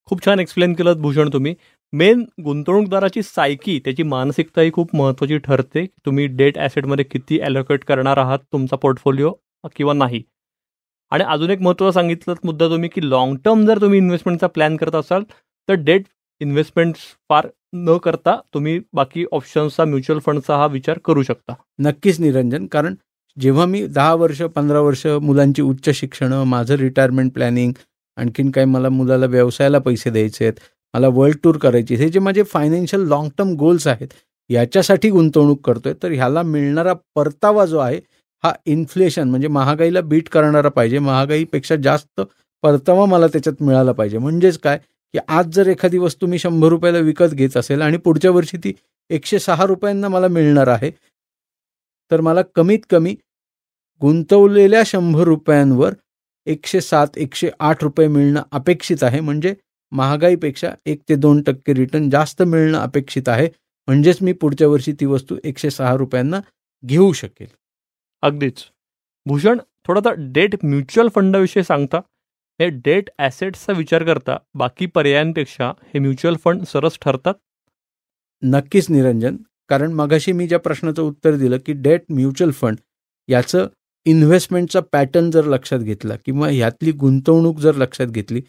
खूप 0.08 0.24
छान 0.24 0.40
एक्सप्लेन 0.40 0.74
केलं 0.74 1.00
भूषण 1.02 1.28
तुम्ही. 1.32 1.54
मेन 1.92 2.24
गुंतवणूकदाराची 2.44 3.22
सायकी 3.22 3.78
त्याची 3.84 4.02
मानसिकता 4.02 4.62
ही 4.62 4.70
खूप 4.72 4.94
महत्त्वाची 4.96 5.38
ठरते. 5.38 5.84
तुम्ही 6.06 6.26
डेट 6.26 6.58
ॲसेटमध्ये 6.58 7.04
किती 7.04 7.38
ॲलोकेट 7.40 7.84
करणार 7.84 8.18
आहात 8.18 8.38
तुमचा 8.52 8.76
पोर्टफोलिओ 8.76 9.32
किंवा 9.76 9.92
नाही. 9.92 10.22
आणि 11.12 11.24
अजून 11.24 11.50
एक 11.50 11.60
महत्त्वाचा 11.62 12.00
सांगितलं 12.00 12.34
मुद्दा 12.44 12.68
तुम्ही 12.68 12.88
की 12.94 13.08
लॉंग 13.10 13.36
टर्म 13.44 13.64
जर 13.66 13.80
तुम्ही 13.80 13.98
इन्व्हेस्टमेंटचा 13.98 14.46
प्लॅन 14.46 14.76
करत 14.76 14.94
असाल 14.94 15.22
तर 15.68 15.74
डेट 15.74 16.02
इन्व्हेस्टमेंट्स 16.40 17.00
फार 17.30 17.46
न 17.72 17.96
करता 17.98 18.36
तुम्ही 18.54 18.78
बाकी 18.92 19.24
ऑप्शन्सचा 19.32 19.84
म्युच्युअल 19.84 20.20
फंडचा 20.26 20.56
हा 20.56 20.66
विचार 20.66 20.98
करू 21.04 21.22
शकता. 21.22 21.54
नक्कीच 21.78 22.20
निरंजन 22.20 22.66
कारण 22.66 22.94
जेव्हा 23.36 23.64
मी 23.66 23.86
दहा 23.86 24.14
वर्ष 24.14 24.42
पंधरा 24.54 24.80
वर्ष 24.80 25.06
मुलांची 25.22 25.62
उच्च 25.62 25.88
शिक्षणं 25.90 26.44
माझं 26.44 26.74
रिटायरमेंट 26.74 27.32
प्लॅनिंग 27.32 27.72
आणखीन 28.18 28.50
काय 28.50 28.64
मला 28.64 28.88
मुलाला 28.88 29.26
व्यवसायाला 29.26 29.78
पैसे 29.78 30.10
द्यायचे 30.10 30.44
आहेत 30.44 30.60
मला 30.94 31.08
वर्ल्ड 31.08 31.36
टूर 31.42 31.56
करायची 31.58 31.94
हे 31.94 32.08
जे 32.08 32.18
माझे 32.18 32.42
फायनान्शियल 32.42 33.06
लाँग 33.08 33.28
टर्म 33.38 33.52
गोल्स 33.54 33.86
आहेत 33.86 34.08
याच्यासाठी 34.50 35.10
गुंतवणूक 35.10 35.60
करतोय 35.66 35.92
तर 36.02 36.12
ह्याला 36.12 36.42
मिळणारा 36.42 36.92
परतावा 37.14 37.64
जो 37.66 37.78
आहे 37.78 38.00
हा 38.44 38.52
इन्फ्लेशन 38.66 39.28
म्हणजे 39.30 39.48
महागाईला 39.48 40.00
बीट 40.00 40.28
करणारा 40.28 40.68
पाहिजे 40.68 40.98
महागाईपेक्षा 40.98 41.76
जास्त 41.76 42.20
परतावा 42.62 43.04
मला 43.06 43.26
त्याच्यात 43.26 43.62
मिळाला 43.62 43.92
पाहिजे. 43.92 44.18
म्हणजेच 44.18 44.58
काय 44.58 44.78
की 45.14 45.18
आज 45.28 45.46
जर 45.54 45.66
एखादी 45.66 45.98
वस्तू 45.98 46.26
मी 46.26 46.38
शंभर 46.38 46.68
रुपयाला 46.68 46.98
विकत 46.98 47.34
घेत 47.34 47.56
असेल 47.56 47.82
आणि 47.82 47.96
पुढच्या 47.96 48.30
वर्षी 48.30 48.56
ती 48.64 48.72
एकशे 49.10 49.38
सहा 49.38 49.66
रुपयांना 49.66 50.08
मला 50.08 50.28
मिळणार 50.28 50.68
आहे 50.68 50.90
तर 52.10 52.20
मला 52.20 52.42
कमीत 52.54 52.78
कमी 52.90 53.14
गुंतवलेल्या 54.02 54.82
शंभर 54.86 55.24
रुपयांवर 55.24 55.94
एकशे 56.48 56.80
सात 56.80 57.06
एकशे 57.16 57.50
आठ 57.60 57.82
रुपये 57.84 58.08
मिळणं 58.08 58.42
अपेक्षित 58.52 59.02
आहे. 59.02 59.20
म्हणजे 59.20 59.54
महागाईपेक्षा 59.92 60.70
एक 60.86 61.00
ते 61.08 61.16
दोन 61.16 61.42
टक्के 61.42 61.74
रिटर्न 61.74 62.10
जास्त 62.10 62.42
मिळणं 62.42 62.78
अपेक्षित 62.78 63.28
आहे. 63.28 63.48
म्हणजेच 63.88 64.22
मी 64.22 64.32
पुढच्या 64.32 64.68
वर्षी 64.68 64.92
ती 64.92 65.06
वस्तू 65.06 65.36
एकशे 65.44 65.70
सहा 65.70 65.94
रुपयांना 65.96 66.40
घेऊ 66.86 67.12
शकेल. 67.12 67.48
अगदीच. 68.22 68.64
भूषण 69.26 69.58
थोडासा 69.86 70.10
डेट 70.18 70.54
म्युच्युअल 70.62 71.08
फंडाविषयी 71.14 71.62
सांगता. 71.62 72.00
हे 72.60 72.68
डेट 72.68 73.10
ॲसेट्सचा 73.18 73.72
विचार 73.72 74.04
करता 74.04 74.36
बाकी 74.54 74.86
पर्यायांपेक्षा 74.86 75.68
हे 75.68 75.98
म्युच्युअल 75.98 76.36
फंड 76.44 76.64
सरस 76.64 76.98
ठरतात? 77.02 77.34
नक्कीच 78.42 78.90
निरंजन. 78.90 79.36
कारण 79.68 79.92
मगाशी 79.92 80.32
मी 80.32 80.48
ज्या 80.48 80.58
प्रश्नाचं 80.58 81.02
उत्तर 81.02 81.36
दिलं 81.36 81.56
की 81.66 81.72
डेट 81.72 82.02
म्युच्युअल 82.08 82.50
फंड 82.50 82.76
याचं 83.28 83.68
इन्व्हेस्टमेंटचा 84.10 84.80
पॅटर्न 84.92 85.30
जर 85.30 85.44
लक्षात 85.44 85.78
घेतला 85.80 86.16
किंवा 86.24 86.48
ह्यातली 86.48 86.92
गुंतवणूक 86.92 87.58
जर 87.60 87.74
लक्षात 87.74 88.06
घेतली 88.06 88.40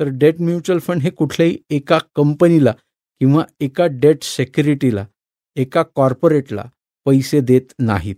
तर 0.00 0.08
डेट 0.18 0.40
म्युच्युअल 0.40 0.78
फंड 0.78 1.02
हे 1.02 1.10
कुठल्याही 1.10 1.56
एका 1.70 1.98
कंपनीला 2.16 2.72
किंवा 3.20 3.44
एका 3.60 3.86
डेट 3.92 4.22
सेक्युरिटीला 4.22 5.04
एका 5.56 5.82
कॉर्पोरेटला 5.96 6.64
पैसे 7.06 7.40
देत 7.40 7.72
नाहीत. 7.78 8.16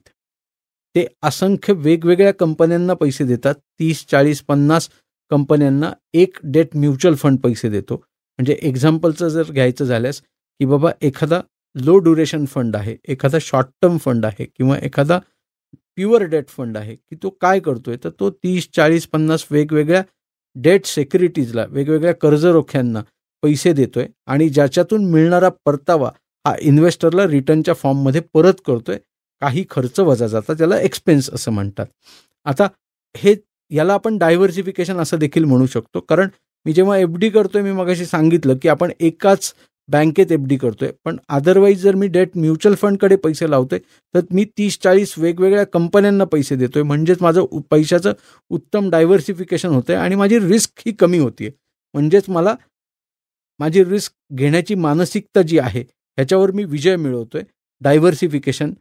ते 0.94 1.06
असंख्य 1.22 1.72
वेगवेगळ्या 1.72 2.32
कंपन्यांना 2.34 2.94
पैसे 2.94 3.24
देतात. 3.24 3.54
तीस 3.54 4.04
चाळीस 4.10 4.42
पन्नास 4.42 4.88
कंपन्यांना 5.30 5.92
एक 6.14 6.38
डेट 6.44 6.76
म्युच्युअल 6.76 7.16
फंड 7.16 7.38
पैसे 7.38 7.68
देतो. 7.70 7.94
म्हणजे 7.94 8.56
एक्झाम्पलचं 8.62 9.28
जर 9.28 9.50
घ्यायचं 9.52 9.84
झाल्यास 9.84 10.20
की 10.20 10.64
बाबा 10.66 10.90
एखादा 11.02 11.40
लो 11.76 11.98
ड्युरेशन 11.98 12.44
फंड 12.44 12.76
आहे 12.76 12.96
एखादा 13.08 13.38
शॉर्ट 13.40 13.68
टर्म 13.82 13.96
फंड 13.96 14.26
आहे 14.26 14.44
किंवा 14.46 14.76
एखादा 14.82 15.18
प्युअर 16.00 16.22
डेट 16.22 16.48
फंड 16.48 16.76
आहे 16.76 16.94
की 16.94 17.16
तो 17.22 17.30
काय 17.30 17.60
करतोय? 17.60 17.96
तर 18.04 18.10
तो 18.20 18.30
तीस 18.30 18.68
चाळीस 18.72 19.06
पन्नास 19.06 19.44
वेगवेगळ्या 19.50 20.02
डेट 20.54 20.84
सेक्युरिटीजला 20.84 21.64
वेगवेगळ्या 21.68 22.14
कर्जरोख्यांना 22.14 23.00
पैसे 23.42 23.72
देतोय 23.72 24.06
आणि 24.26 24.48
ज्याच्यातून 24.48 25.04
मिळणारा 25.10 25.48
परतावा 25.64 26.10
हा 26.46 26.54
इन्व्हेस्टरला 26.60 27.26
रिटर्नच्या 27.26 27.74
फॉर्ममध्ये 27.74 28.20
परत 28.34 28.54
करतोय. 28.66 28.98
काही 29.40 29.64
खर्च 29.70 30.00
वजा 30.00 30.26
जातात 30.26 30.54
त्याला 30.58 30.80
एक्सपेन्स 30.80 31.30
असं 31.30 31.50
म्हणतात. 31.50 31.86
आता 32.44 32.68
हे 33.16 33.34
याला 33.70 33.94
आपण 33.94 34.18
डायव्हर्सिफिकेशन 34.18 34.96
असं 34.96 35.18
देखील 35.18 35.44
म्हणू 35.44 35.66
शकतो. 35.66 36.00
कारण 36.00 36.28
मी 36.64 36.72
जेव्हा 36.72 36.98
एफ 36.98 37.08
डी 37.08 37.30
करतोय 37.30 37.62
मी 37.62 37.72
मगाशी 37.72 38.06
सांगितलं 38.06 38.56
की 38.62 38.68
आपण 38.68 38.90
एकाच 39.00 39.54
बँकेत 39.90 40.32
एफ 40.32 40.40
डी 40.48 40.56
करतोय. 40.56 40.90
पण 41.04 41.16
अदरवाईज 41.28 41.82
जर 41.82 41.94
मी 41.96 42.06
डेट 42.08 42.36
म्युच्युअल 42.36 42.76
फंडकडे 42.80 43.16
पैसे 43.16 43.50
लावतोय 43.50 43.78
तर 44.14 44.20
मी 44.34 44.44
तीस 44.58 44.78
चाळीस 44.82 45.14
वेगवेगळ्या 45.18 45.64
कंपन्यांना 45.66 46.24
पैसे 46.24 46.56
देतोय. 46.56 46.82
म्हणजेच 46.82 47.22
माझं 47.22 47.44
पैशाचं 47.70 48.12
उत्तम 48.50 48.90
डायव्हर्सिफिकेशन 48.90 49.68
होतंय 49.68 49.96
आणि 49.96 50.14
माझी 50.14 50.38
रिस्क 50.40 50.82
ही 50.86 50.92
कमी 50.92 51.18
होतीये. 51.18 51.50
म्हणजेच 51.94 52.28
मला 52.28 52.54
माझी 53.60 53.84
रिस्क 53.84 54.12
घेण्याची 54.34 54.74
मानसिकता 54.74 55.42
जी 55.42 55.58
आहे 55.58 55.80
ह्याच्यावर 55.80 56.50
मी 56.50 56.64
विजय 56.64 56.96
मिळवतोय. 56.96 57.42
डायव्हर्सिफिकेशन 57.80 58.72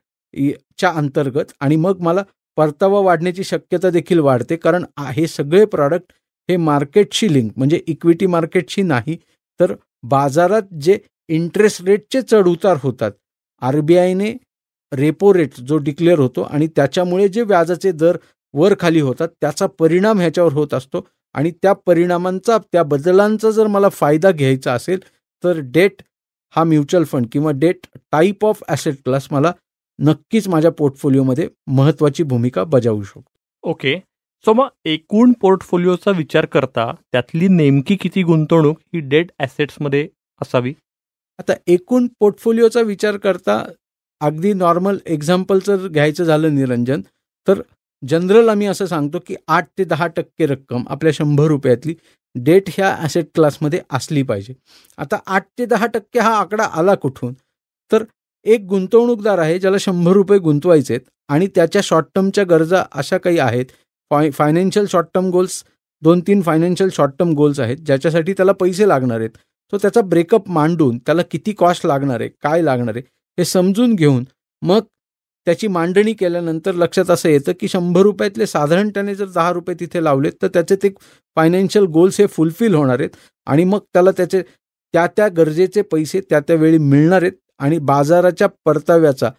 च्या 0.78 0.90
अंतर्गत 0.90 1.52
आणि 1.60 1.76
मग 1.76 2.02
मला 2.02 2.24
परतावा 2.58 3.00
वाढण्याची 3.00 3.44
शक्यता 3.44 3.90
देखील 3.90 4.20
वाढते. 4.20 4.56
कारण 4.56 4.86
हे 5.14 5.28
सगळे 5.28 5.66
प्रॉडक्ट 5.66 6.14
हे 6.50 6.58
मार्केटशी 6.58 7.34
लिंक 7.34 7.52
म्हणजे 7.58 7.82
इक्विटी 7.88 8.26
मार्केटशी 8.26 8.82
नाही 8.82 9.18
तर 9.60 9.74
बाजारात 10.04 10.74
जे 10.82 10.98
इंटरेस्ट 11.30 11.82
रेटचे 11.86 12.22
चढ 12.22 12.48
उतार 12.48 12.78
होतात. 12.84 13.12
आरबीआयने 13.62 14.34
रेपो 14.92 15.34
रेट 15.34 15.60
जो 15.60 15.78
डिक्लेअर 15.78 16.20
होतो 16.20 16.42
आणि 16.42 16.68
त्याच्यामुळे 16.68 17.28
जे 17.28 17.42
व्याजाचे 17.42 17.92
दर 17.92 18.18
वर 18.54 18.74
खाली 18.80 19.02
होतात 19.02 19.30
त्याचा 19.42 19.66
परिणाम 19.80 20.20
ह्याच्यावर 20.20 20.54
होत 20.54 20.74
असतो. 20.74 21.06
आणि 21.36 21.52
त्या 21.62 21.74
परिणामांचा 21.86 22.58
त्या 22.72 22.84
बदलांचा 22.84 23.50
जर 23.52 23.68
मला 23.68 23.90
फायदा 23.90 24.32
घ्यायचा 24.32 24.74
असेल 24.74 25.00
तर 25.44 25.60
डेट 25.64 26.02
हा 26.54 26.64
म्युच्युअल 26.64 27.04
फंड 27.06 27.26
किंवा 27.32 27.52
debt 27.56 27.86
type 28.12 28.46
of 28.46 28.64
asset 28.68 28.96
class 29.06 29.28
मला 29.32 29.52
नक्कीच 30.00 30.48
माझ्या 30.48 30.72
पोर्टफोलिओमध्ये 30.72 31.48
महत्त्वाची 31.68 32.24
भूमिका 32.24 32.64
बजावू 32.64 33.04
शकतो. 33.04 33.70
ओके 33.70 33.96
सो 34.46 34.54
मग 34.54 34.68
एकूण 34.88 35.32
पोर्टफोलिओचा 35.42 36.12
विचार 36.18 36.46
करता 36.46 36.92
त्यातली 37.12 37.48
नेमकी 37.48 37.96
किती 38.02 38.22
गुंतवणूक 38.24 38.78
ही 38.94 39.00
डेट 39.10 39.32
ॲसेट्समध्ये 39.40 40.08
असावी? 40.42 40.74
आता 41.40 41.54
एकूण 41.68 42.08
पोर्टफोलिओचा 42.20 42.82
विचार 42.82 43.18
करता 43.18 43.64
अगदी 44.22 44.54
नॉर्मल 44.54 44.98
एक्झाम्पल 45.06 45.60
जर 45.66 45.88
घ्यायचं 45.88 46.24
झालं 46.24 46.56
निरंजन 46.56 47.02
तर 47.48 47.62
जनरल 48.04 48.50
आम्ही 48.50 48.68
असं 48.68 48.86
सांगतो 48.86 49.20
की 49.28 49.36
आठ 49.48 49.68
ते 49.78 49.84
दहा 49.84 50.08
टक्के 50.16 50.46
रक्कम 50.46 50.84
आपल्या 50.90 51.12
शंभर 51.16 51.48
रुपयातली 51.48 51.94
डेट 52.36 52.70
ह्या 52.74 52.96
ॲसेट 53.00 53.26
क्लासमध्ये 53.36 53.80
असली 53.92 54.24
पाहिजे. 54.24 54.54
आता 54.98 55.18
आठ 55.28 55.46
ते 55.60 55.66
दहा 55.66 55.86
टक्के 55.94 56.20
हा 56.20 56.34
आकडा 56.40 56.64
आला 56.80 56.96
कुठून? 56.96 57.34
तर 57.92 58.04
एक 58.46 58.66
गुंतवणूकदार 58.70 59.40
आहे 59.40 59.58
ज्याला 59.60 59.78
शंभर 59.80 60.12
रुपये 60.14 60.38
गुंतवायचे 60.40 60.94
आहेत 60.94 61.06
आणि 61.30 61.48
त्याच्या 61.56 61.82
शॉर्ट 61.84 62.06
टर्मच्या 62.16 62.44
गरजा 62.50 62.84
अशा 62.92 63.18
काही 63.18 63.40
आहेत 63.40 63.66
fi 64.12 64.30
financial 64.32 64.86
short 64.92 65.08
term 65.14 65.30
goals 65.32 65.64
दोन 66.04 66.20
तीन 66.28 66.42
फायनान्शियल 66.42 66.90
शॉर्ट 66.94 67.12
टर्म 67.20 67.34
गोल्स 67.36 67.60
आहेत 67.60 67.78
ज्याच्यासाठी 67.78 68.34
त्याला 68.34 68.52
पैसे 68.52 68.88
लागणार 68.88 69.20
आहेत. 69.20 69.30
तो 69.74 69.78
त्याचा 69.78 70.02
ब्रेकअप 70.02 70.50
मांडून 70.50 70.98
त्याला 70.98 71.22
किती 71.32 71.52
कॉस्ट 71.58 71.86
लागणार 71.86 72.20
आहे 72.20 72.30
काय 72.44 72.62
लागणार 72.62 72.96
आहे 72.96 73.04
हे 73.38 73.46
समजून 73.46 73.94
घेऊन 73.96 74.24
मग 74.62 74.80
त्याची 75.48 75.68
मांडणी 75.68 76.14
केल्यानंतर 76.14 76.74
लक्षात 76.76 77.10
असं 77.12 77.30
येतं 77.30 77.52
की 77.60 77.68
शंभर 77.68 78.02
रुपयातले 78.02 78.46
साधारण 78.48 78.90
त्याने 78.90 79.16
जर 79.16 79.28
दहा 79.36 79.52
रुपये 79.54 79.76
तिथे 79.80 80.04
लावलेत 80.04 80.32
तर 80.42 80.48
त्याचे 80.54 80.76
ते 80.84 80.90
फायनान्शियल 81.38 81.86
गोल्स 81.94 82.20
हे 82.20 82.26
फुलफिल 82.28 82.76
होणार 82.76 83.00
आहेत. 83.00 83.10
आणि 83.48 83.64
मग 83.64 83.80
त्याला 83.94 84.12
त्याचे 84.18 84.42
त्या 84.94 85.06
त्या 85.18 85.28
गरजेचे 85.28 85.82
पैसे 85.82 86.22
त्या 86.30 86.40
त्यावेळी 86.40 86.78
मिळणार 86.78 87.22
आहेत. 87.22 87.34
आणि 87.60 87.78
बाजाराच्या 87.80 88.48
परताव्याचा 88.66 89.30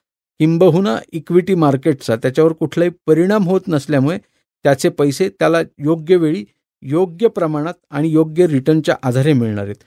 किंबहुना 0.40 0.96
इक्विटी 1.12 1.54
मार्केटचा 1.54 2.16
त्याच्यावर 2.16 2.52
कुठलाही 2.52 2.90
परिणाम 3.06 3.48
होत 3.48 3.68
नसल्यामुळे 3.68 4.18
त्याचे 4.64 4.88
पैसे 4.88 5.28
त्याला 5.28 5.60
योग्य 5.78 6.16
वेळी 6.16 6.44
योग्य 6.82 7.28
प्रमाणात 7.28 7.74
आणि 7.90 8.08
योग्य 8.08 8.46
रिटर्नच्या 8.46 8.96
आधारे 9.02 9.32
मिळणार 9.32 9.64
आहेत. 9.64 9.82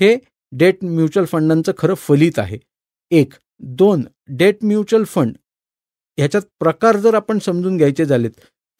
हे 0.00 0.16
डेट 0.52 0.84
म्युच्युअल 0.84 1.26
फंडांचं 1.26 1.72
खरं 1.78 1.94
फलित 1.94 2.38
आहे. 2.38 2.58
एक 3.10 3.34
दोन 3.60 4.02
डेट 4.28 4.56
म्युच्युअल 4.62 5.04
फंड. 5.04 5.36
ह्याच्यात 6.18 6.42
प्रकार 6.60 6.96
जर 6.96 7.14
आपण 7.14 7.38
समजून 7.38 7.76
घ्यायचे 7.76 8.04
झालेत 8.04 8.30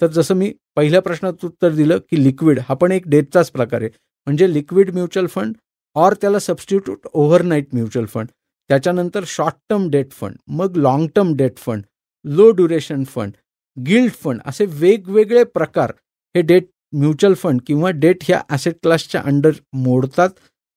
तर 0.01 0.07
जसं 0.07 0.35
मी 0.35 0.53
पहिल्या 0.77 1.01
प्रश्नात 1.03 1.45
उत्तर 1.45 1.73
दिलं 1.73 1.99
की 2.11 2.23
लिक्विड 2.25 2.59
हा 2.69 2.75
पण 2.75 2.93
एक 2.93 3.03
डेटचाच 3.07 3.51
प्रकार 3.51 3.81
आहे. 3.81 3.91
म्हणजे 4.27 4.53
लिक्विड 4.53 4.91
म्युच्युअल 4.91 5.27
फंड 5.27 5.55
ऑर 5.97 6.15
त्याला 6.21 6.39
सबस्टिट्यूट 6.39 7.07
ओव्हरनाईट 7.13 7.69
म्युच्युअल 7.73 8.07
फंड. 8.07 8.27
त्याच्यानंतर 8.71 9.25
शॉर्ट 9.27 9.55
टर्म 9.69 9.89
डेट 9.91 10.11
फंड 10.11 10.37
मग 10.47 10.77
long 10.77 11.07
term 11.15 11.35
debt 11.37 11.57
fund 11.57 11.83
low 12.25 12.51
duration 12.51 13.05
fund 13.05 13.33
gilt 13.77 14.13
fund 14.13 14.41
असे 14.47 14.65
वेगवेगळे 14.69 15.45
प्रकार 15.45 15.93
हे 16.35 16.43
डेट 16.43 16.65
म्युच्युअल 16.93 17.35
फंड 17.35 17.61
किंवा 17.67 17.91
डेट 17.91 18.19
ह्या 18.23 18.41
ॲसेट 18.51 18.75
क्लासच्या 18.83 19.21
अंडर 19.25 19.51
मोडतात 19.73 20.31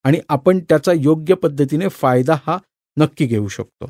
आणि 0.06 0.20
आपण 0.30 0.60
त्याचा 0.60 0.94
योग्य 0.94 1.36
पद्धतीने 1.36 1.88
फायदा 1.88 2.36
हा 2.48 2.58
नक्की 2.98 3.26
घेऊ 3.26 3.48
शकतो. 3.48 3.90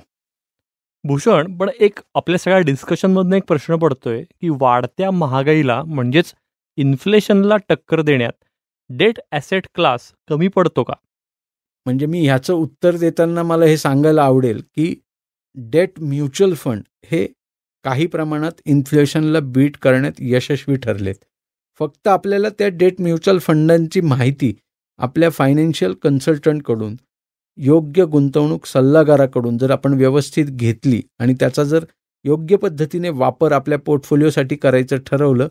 भूषण 1.04 1.56
पण 1.58 1.70
एक 1.80 2.00
आपल्या 2.16 2.38
सगळ्या 2.40 2.60
डिस्कशनमधनं 2.60 3.36
एक 3.36 3.44
प्रश्न 3.48 3.76
पडतोय 3.76 4.24
की 4.42 4.50
वाढत्या 4.60 5.12
महागाईला 5.12 5.82
म्हणजेच 5.84 6.34
इन्फ्लेशनला 6.78 7.58
टक्कर 7.70 8.02
देण्यात 8.02 8.34
डेट 8.90 9.20
ॲसेट 9.32 9.68
क्लास 9.76 10.12
कमी 10.30 10.48
पडतो 10.48 10.84
का? 10.84 10.94
म्हणजे 11.86 12.06
मी 12.06 12.24
ह्याचं 12.26 12.54
उत्तर 12.54 12.96
देताना 12.98 13.44
मला 13.44 13.66
हे 13.66 13.78
सांगायला 13.78 14.24
आवडेल 14.24 14.62
की 14.76 14.94
डेट 15.56 16.00
म्युच्युअल 16.00 16.54
फंड 16.54 16.82
हे 17.06 17.28
काही 17.84 18.08
प्रमाणात 18.08 18.52
इन्फ्लेशनला 18.66 19.40
बीट 19.40 19.78
करण्यात 19.78 20.14
यशस्वी 20.20 20.76
ठरलेत. 20.76 21.16
फक्त 21.80 22.08
आपल्याला 22.08 22.50
त्या 22.50 22.68
डेट 22.68 23.02
म्युच्युअल 23.02 23.40
फंडांची 23.40 24.02
माहिती 24.02 24.54
आपल्या 24.98 25.30
फायनान्शियल 25.30 25.94
कन्सल्टंटकडून 25.94 26.96
योग्य 27.58 28.06
गुंतवणूक 28.06 28.66
सल्लागाराकडून 28.66 29.58
जर 29.58 29.72
आपण 29.72 29.94
व्यवस्थित 29.94 30.46
घेतली 30.46 31.02
आणि 31.20 31.34
त्याचा 31.34 31.64
जर 31.64 31.86
योग्य 32.24 32.56
पद्धतीने 32.56 33.10
वापर 33.10 33.52
आपल्या 33.52 33.78
पोर्टफोलिओसाठी 33.78 34.56
करायचं 34.56 34.98
ठरवलं 34.98 35.48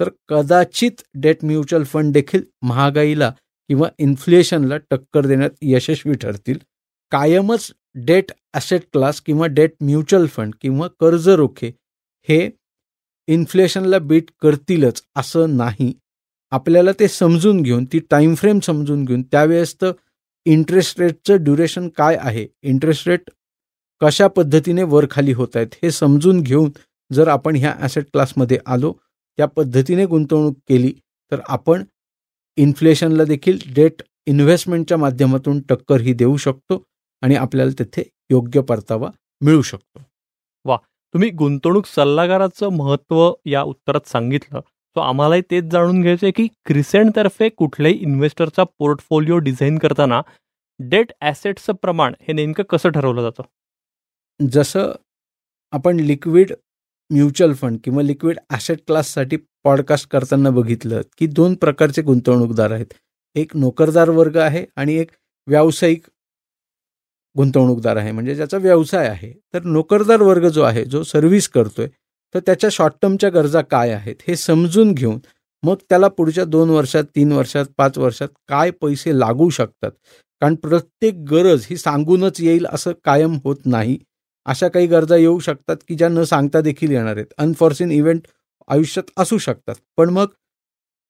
तर 0.00 0.08
कदाचित 0.28 1.02
डेट 1.14 1.44
म्युच्युअल 1.44 1.84
फंड 1.84 2.12
देखील 2.12 2.42
महागाईला 2.62 3.32
किंवा 3.68 3.88
इन्फ्लेशनला 3.98 4.76
टक्कर 4.90 5.26
देण्यात 5.26 5.50
यशस्वी 5.62 6.14
ठरतील. 6.14 6.58
कायमच 7.10 7.72
डेट 7.94 8.32
ॲसेट 8.54 8.82
क्लास 8.92 9.20
किंवा 9.20 9.46
डेट 9.46 9.74
म्युच्युअल 9.80 10.26
फंड 10.26 10.54
किंवा 10.60 10.88
कर्ज 11.00 11.28
रोखे 11.28 11.72
हे 12.28 12.48
इन्फ्लेशनला 13.28 13.98
बीट 13.98 14.30
करतीलच 14.42 15.02
असं 15.16 15.56
नाही. 15.56 15.92
आपल्याला 16.52 16.92
ते 17.00 17.08
समजून 17.08 17.60
घेऊन 17.62 17.84
ती 17.92 17.98
टाईमफ्रेम 18.10 18.58
समजून 18.60 19.04
घेऊन 19.04 19.22
त्यावेळेस 19.22 19.74
तर 19.80 19.92
इंटरेस्ट 20.46 21.00
रेटचं 21.00 21.42
ड्युरेशन 21.44 21.88
काय 21.96 22.16
आहे? 22.20 22.46
इंटरेस्ट 22.62 23.08
रेट 23.08 23.30
कशा 24.00 24.26
पद्धतीने 24.28 24.82
वर 24.82 25.06
खाली 25.10 25.32
होत 25.32 25.56
आहेत? 25.56 25.74
हे 25.82 25.90
समजून 25.90 26.40
घेऊन 26.40 26.70
जर 27.10 27.28
आपण 27.28 27.56
ह्या 27.56 27.74
ॲसेट 27.80 28.04
क्लासमध्ये 28.12 28.58
आलो 28.66 28.92
त्या 29.38 29.46
पद्धतीने 29.46 30.04
गुंतवणूक 30.06 30.56
केली 30.68 30.92
तर 31.32 31.40
आपण 31.48 31.84
इन्फ्लेशनला 32.58 33.24
देखील 33.24 33.58
डेट 33.74 34.02
इन्व्हेस्टमेंटच्या 34.26 34.96
माध्यमातून 34.98 35.60
टक्कर 35.68 36.00
ही 36.00 36.12
देऊ 36.12 36.36
शकतो. 36.36 36.82
आणि 37.22 37.34
आपल्याला 37.34 37.72
तिथे 37.78 38.02
योग्य 38.30 38.60
परतावा 38.60 39.10
मिळू 39.40 39.62
शकतो. 39.62 40.02
तुम्ही 41.14 41.28
गुंतवणूक 41.30 41.86
सल्लागाराचं 41.86 42.68
महत्त्व 42.68 43.32
या 43.46 43.62
उत्तरात 43.62 44.08
सांगितलं. 44.08 44.60
सो 44.60 45.00
आम्हालाही 45.00 45.42
तेच 45.50 45.64
जाणून 45.64 46.00
घ्यायचं 46.02 46.26
आहे 46.26 46.32
की 46.32 46.46
क्रिसेंटतर्फे 46.64 47.48
कुठल्याही 47.48 47.98
इन्व्हेस्टरचा 47.98 48.64
पोर्टफोलिओ 48.78 49.38
डिझाईन 49.38 49.78
करताना 49.78 50.20
डेट 50.80 51.12
ॲसेटचं 51.20 51.72
प्रमाण 51.72 52.14
हे 52.20 52.32
नेमकं 52.32 52.62
कसं 52.62 52.90
ठरवलं 52.90 53.22
जातं? 53.22 53.42
जसं 54.40 54.92
आपण 55.72 56.00
लिक्विड 56.00 56.52
म्युच्युअल 57.10 57.54
फंड 57.54 57.78
किंवा 57.84 58.02
लिक्विड 58.02 58.38
ॲसेट 58.50 58.78
क्लाससाठी 58.86 59.36
पॉडकास्ट 59.64 60.08
करताना 60.10 60.50
बघितलं 60.50 61.00
की 61.18 61.26
दोन 61.26 61.54
प्रकारचे 61.54 62.02
गुंतवणूकदार 62.02 62.70
आहेत. 62.70 62.94
एक 63.34 63.56
नोकरदार 63.56 64.10
वर्ग 64.10 64.36
आहे 64.36 64.64
आणि 64.76 64.94
एक 64.94 65.10
व्यावसायिक 65.46 66.06
गुंतवणूकदार 67.36 67.96
आहे 67.96 68.12
म्हणजे 68.12 68.34
ज्याचा 68.34 68.58
व्यवसाय 68.58 69.08
आहे. 69.08 69.32
तर 69.54 69.62
नोकरदार 69.64 70.22
वर्ग 70.22 70.48
जो 70.48 70.62
आहे 70.62 70.84
जो 70.84 71.02
सर्व्हिस 71.02 71.48
करतोय 71.48 71.86
तर 72.34 72.40
त्याच्या 72.46 72.70
शॉर्ट 72.72 72.94
टर्मच्या 73.02 73.30
गरजा 73.30 73.60
काय 73.60 73.90
आहेत 73.92 74.16
हे 74.28 74.36
समजून 74.36 74.92
घेऊन 74.92 75.18
मग 75.62 75.76
त्याला 75.88 76.08
पुढच्या 76.08 76.44
दोन 76.44 76.70
वर्षात 76.70 77.04
तीन 77.16 77.32
वर्षात 77.32 77.64
पाच 77.76 77.98
वर्षात 77.98 78.28
काय 78.48 78.70
पैसे 78.70 79.18
लागू 79.18 79.48
शकतात? 79.50 79.90
कारण 80.42 80.54
प्रत्येक 80.54 81.14
गरज 81.30 81.66
ही 81.70 81.76
सांगूनच 81.76 82.40
येईल 82.40 82.66
असं 82.66 82.92
कायम 83.04 83.36
होत 83.44 83.56
नाही. 83.64 83.98
अशा 84.46 84.68
काही 84.68 84.86
गरजा 84.86 85.16
येऊ 85.16 85.38
शकतात 85.38 85.76
की 85.88 85.94
ज्या 85.94 86.08
न 86.08 86.22
सांगता 86.24 86.60
देखील 86.60 86.90
येणार 86.90 87.16
आहेत. 87.16 87.26
अनफॉर्सिन 87.38 87.90
इव्हेंट 87.90 88.26
आयुष्यात 88.68 89.10
असू 89.16 89.38
शकतात. 89.38 89.74
पण 89.96 90.10
मग 90.10 90.26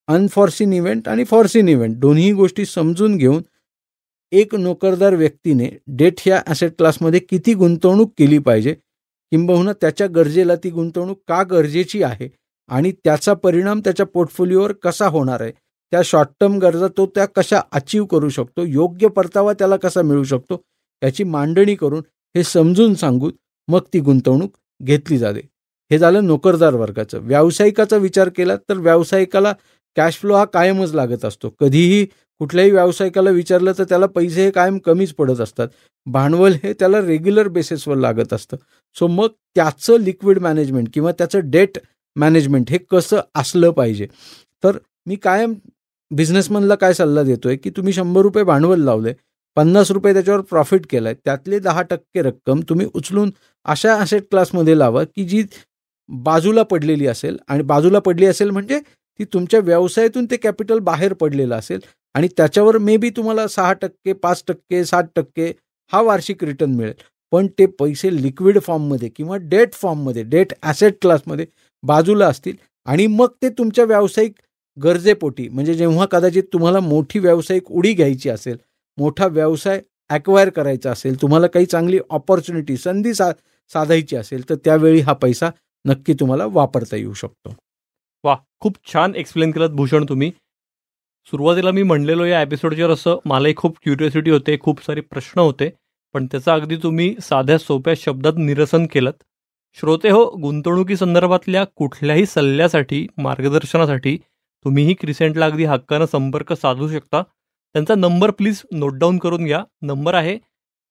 अनफॉर्सिन 0.09 0.73
इव्हेंट 0.73 1.09
आणि 1.09 1.25
फॉर्सिन 1.25 1.69
इव्हेंट 1.69 1.97
दोन्ही 1.97 2.33
गोष्टी 2.33 2.65
समजून 2.65 3.17
घेऊन 3.17 3.43
एक 4.33 4.55
नोकरदार 4.55 5.15
व्यक्तीने 5.17 5.69
डेट 5.97 6.21
ह्या 6.21 6.41
ॲसेट 6.47 6.73
क्लासमध्ये 6.79 7.21
किती 7.21 7.55
गुंतवणूक 7.55 8.13
केली 8.19 8.39
पाहिजे 8.39 8.73
किंबहुना 9.33 9.73
त्याच्या 9.73 10.07
गरजेला 10.07 10.55
ती 10.57 10.71
गुंतवणूक 10.71 11.19
का 11.29 11.43
गरजेची 11.43 12.03
आहे 12.03 12.29
आणि 12.71 12.93
त्याचा 13.05 13.35
परिणाम 13.35 13.81
त्याच्या 13.81 14.07
पोर्टफोलिओवर 14.07 14.73
कसा 14.83 15.07
होणार 15.07 15.41
आहे 15.41 15.53
त्या 15.93 16.01
शॉर्ट 16.05 16.29
टर्म 16.41 16.59
गरजा 16.59 16.87
तो 16.97 17.07
त्या 17.07 17.27
कशा 17.37 17.61
अचीव 17.73 18.05
करू 18.05 18.29
शकतो 18.29 18.65
योग्य 18.67 19.09
परतावा 19.09 19.53
त्याला 19.53 19.77
कसा 19.77 20.03
मिळू 20.03 20.25
शकतो 20.25 20.61
याची 21.03 21.25
मांडणी 21.25 21.75
करून 21.75 22.03
हे 22.35 22.45
समजून 22.45 22.95
सांगून 22.95 23.33
मग 23.69 23.81
ती 23.93 24.01
गुंतवणूक 24.01 24.51
घेतली 24.81 25.19
जाते. 25.19 25.41
हे 25.91 25.99
झालं 25.99 26.27
नोकरदार 26.27 26.75
वर्गाचं. 26.75 27.19
व्यावसायिकाचा 27.23 27.97
विचार 27.97 28.29
केला 28.37 28.57
तर 28.69 28.79
व्यावसायिकाला 28.79 29.53
कॅश 29.97 30.17
फ्लो 30.19 30.35
हा 30.35 30.45
कायमच 30.45 30.95
लागत 30.95 31.25
असतो. 31.25 31.49
कधीही 31.61 32.07
कुठल्याही 32.43 32.71
व्यावसायिकाला 32.71 33.31
विचारलं 33.31 33.73
तर 33.79 33.85
त्याला 33.85 34.07
पैसे 34.07 34.45
हे 34.45 34.51
कायम 34.51 34.79
कमीच 34.79 35.13
पडत 35.15 35.41
असतात. 35.41 35.69
भांडवल 36.07 36.53
हे 36.63 36.73
त्याला 36.73 37.01
रेग्युलर 37.01 37.49
बेसिसवर 37.49 37.97
लागत 37.97 38.33
असतं. 38.33 38.57
सो 38.97 39.07
मग 39.07 39.29
त्याचं 39.55 40.01
लिक्विड 40.01 40.39
मॅनेजमेंट 40.39 40.89
किंवा 40.95 41.13
त्याचं 41.13 41.51
डेट 41.51 41.79
मॅनेजमेंट 42.17 42.71
हे 42.71 42.79
कसं 42.91 43.21
असलं 43.35 43.71
पाहिजे? 43.71 44.07
तर 44.65 44.79
मी 45.07 45.17
कायम 45.17 45.55
बिझनेसमनला 46.11 46.75
काय 46.75 46.95
सल्ला 46.95 47.23
देतोय 47.23 47.57
की 47.57 47.71
तुम्ही 47.71 47.93
शंभर 47.93 48.23
रुपये 48.23 48.45
भांडवल 48.45 48.81
लावले 48.81 49.15
पन्नास 49.57 49.91
रुपये 49.91 50.13
त्याच्यावर 50.13 50.41
प्रॉफिट 50.41 50.87
केलाय 50.91 51.15
त्यातले 51.15 51.59
दहा 51.59 51.83
टक्के 51.83 52.23
रक्कम 52.23 52.61
तुम्ही 52.69 52.87
उचलून 52.95 53.31
अशा 53.65 53.95
असेट 53.95 54.23
क्लासमध्ये 54.31 54.79
लावा 54.79 55.05
की 55.05 55.25
जी 55.25 55.45
बाजूला 56.09 56.63
पडलेली 56.63 57.07
असेल. 57.07 57.37
आणि 57.49 57.63
बाजूला 57.63 57.99
पडली 57.99 58.27
असेल 58.27 58.51
म्हणजे 58.51 58.81
ती 59.19 59.25
तुमच्या 59.25 59.61
व्यवसायातून 59.61 60.27
ते 60.31 60.37
कॅपिटल 60.37 60.79
बाहेर 60.79 61.13
पडलेलं 61.13 61.55
असेल. 61.55 61.81
आणि 62.15 62.29
त्याच्यावर 62.37 62.79
मे 62.79 62.97
बी 62.97 63.11
तुम्हाला 63.17 63.47
सहा 63.49 63.73
टक्के 63.73 64.13
पाच 64.13 64.43
टक्के 64.49 64.85
सात 64.85 65.05
टक्के 65.17 65.53
हा 65.93 66.01
वार्षिक 66.03 66.45
रिटर्न 66.45 66.75
मिळेल. 66.75 66.95
पण 67.33 67.47
ते 67.59 67.67
पैसे 67.79 68.11
लिक्विड 68.23 68.59
फॉर्ममध्ये 68.63 69.09
किंवा 69.09 69.37
डेट 69.43 69.75
फॉर्ममध्ये 69.75 70.23
डेट 70.23 70.53
ॲसेट 70.63 70.97
क्लासमध्ये 71.03 71.47
बाजूला 71.83 72.27
असतील 72.29 72.57
आणि 72.87 73.07
मग 73.07 73.29
ते 73.43 73.49
तुमच्या 73.59 73.85
व्यावसायिक 73.85 74.33
गरजेपोटी 74.77 75.49
म्हणजे 75.49 75.75
जेव्हा 75.75 76.07
कदाचित 76.11 76.43
तुम्हाला 76.53 76.81
मोठी 76.81 77.19
व्यावसायिक 77.19 77.71
उडी 77.71 77.93
घ्यायची 77.95 78.29
असेल 78.31 78.57
मोठा 78.99 79.27
व्यवसाय 79.27 79.81
ॲक्वायर 80.11 80.49
करायचा 80.51 80.91
असेल 80.91 81.21
तुम्हाला 81.23 81.47
काही 81.47 81.67
चांगली 81.67 81.99
ऑपॉर्च्युनिटी 82.11 82.77
संधी 82.77 83.15
सा 83.15 83.31
साधायची 83.73 84.17
असेल 84.17 84.49
तर 84.49 84.55
त्यावेळी 84.65 85.01
हा 85.01 85.13
पैसा 85.13 85.51
नक्की 85.85 86.15
तुम्हाला 86.21 86.47
वापरता 86.47 86.97
येऊ 86.97 87.13
शकतो. 87.15 87.55
वा 88.25 88.37
खूप 88.61 88.77
छान 88.93 89.15
एक्सप्लेन 89.15 89.51
केलं 89.51 89.75
भूषण 89.77 90.05
तुम्ही. 90.09 90.31
सुरुवातीला 91.31 91.71
मी 91.71 91.83
म्हणलेलो 91.83 92.25
या 92.25 92.43
एपिसोडच्यावर 92.43 92.93
असं 92.93 93.19
मलाही 93.25 93.55
खूप 93.57 93.77
क्युरिओसिटी 93.83 94.31
होते 94.31 94.57
खूप 94.61 94.85
सारे 94.87 95.01
प्रश्न 95.01 95.41
होते 95.41 95.71
पण 96.15 96.27
त्याचं 96.27 96.53
अगदी 96.53 96.77
तुम्ही 96.77 97.15
साध्या 97.21 97.59
सोप्या 97.59 97.95
शब्दात 97.97 98.33
निरसन 98.37 98.87
केलं 98.87 99.11
श्रोते 99.79 100.11
हो 100.11 100.25
गुंतवणुकीसंदर्भातल्या 100.43 101.65
कुठल्याही 101.77 102.27
सल्ल्यासाठी 102.27 103.07
मार्गदर्शनासाठी 103.19 104.17
तुम्हीही 104.65 104.95
क्रिसेंटला 104.95 105.47
अगदी 105.47 105.65
हक्कानं 105.65 106.07
संपर्क 106.07 106.53
साधू 106.53 106.89
शकता. 106.89 107.23
त्यांचा 107.75 107.95
नंबर 107.95 108.31
प्लीज 108.31 108.63
नोट 108.73 108.95
डाऊन 108.95 109.19
करून 109.19 109.45
घ्या. 109.45 109.63
नंबर 109.83 110.15
आहे 110.15 110.39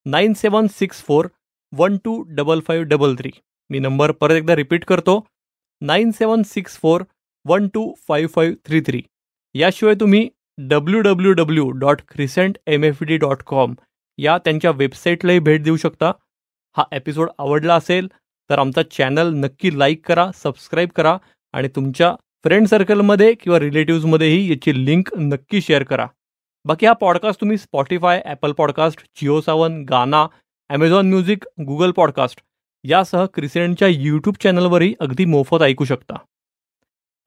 nine 0.06 0.34
seven 0.34 0.68
six 0.68 1.04
four 1.04 1.28
one 1.74 1.98
two 1.98 2.22
double 2.28 2.60
five 2.60 2.86
double 2.86 3.16
three. 3.16 3.32
मी 3.70 3.80
नंबर 3.80 4.12
परत 4.12 4.36
एकदा 4.36 4.56
रिपीट 4.56 4.86
करतो. 4.86 5.20
Nine 5.82 6.12
seven 6.12 6.44
six 6.46 6.78
four 6.78 7.04
one 7.46 7.68
two 7.68 7.94
five 8.08 8.30
five 8.36 8.56
three 8.66 8.82
three. 8.82 9.04
याशिवाय 9.56 9.96
तुम्ही 9.96 10.28
W 10.70 11.00
W 11.02 11.32
W 11.34 11.70
dot 11.80 12.02
Crescent 12.08 12.58
M 12.68 12.84
F 12.84 13.02
D 13.04 13.18
dot 13.18 13.42
com 13.44 13.74
या 14.18 14.38
त्यांच्या 14.38 14.72
वेबसाईटलाही 14.72 15.40
भेट 15.40 15.64
देऊ 15.64 15.78
शकता. 15.78 16.12
हा 16.78 16.84
एपिसोड 16.92 17.30
आवडला 17.40 17.76
असेल 17.76 18.08
तर 18.50 18.60
आमचा 18.60 18.82
चॅनल 18.92 19.34
नक्की 19.36 19.78
लाईक 19.80 20.06
करा 20.08 20.30
सबस्क्राईब 20.36 20.90
करा 20.96 21.18
आणि 21.54 21.68
तुमच्या 21.68 22.14
फ्रेंड 22.44 22.68
सर्कलमध्ये 22.68 23.34
किंवा 23.34 23.60
रिलेटिव्समध्येही 23.60 24.50
याची 24.52 24.74
लिंक 24.86 25.10
नक्की 25.18 25.62
शेअर 25.62 25.84
करा. 25.84 26.06
बाकी 26.66 26.86
हा 26.86 26.94
पॉडकास्ट 26.94 27.42
तुम्ही 27.42 27.58
Spotify 27.58 28.22
Apple 28.26 28.52
Podcast 28.52 29.00
Jio 29.22 29.40
Saavn 29.42 29.82
Gaana 29.90 30.26
Amazon 30.70 31.10
Music 31.10 31.46
Google 31.68 31.92
podcast 31.92 32.42
यासह 32.84 33.26
क्रिसेंटच्या 33.34 33.88
यूट्यूब 33.88 34.36
चॅनलवरही 34.44 34.94
अगदी 35.00 35.26
मोफत 35.26 35.62
ऐकू 35.62 35.86
शकता. 35.86 36.16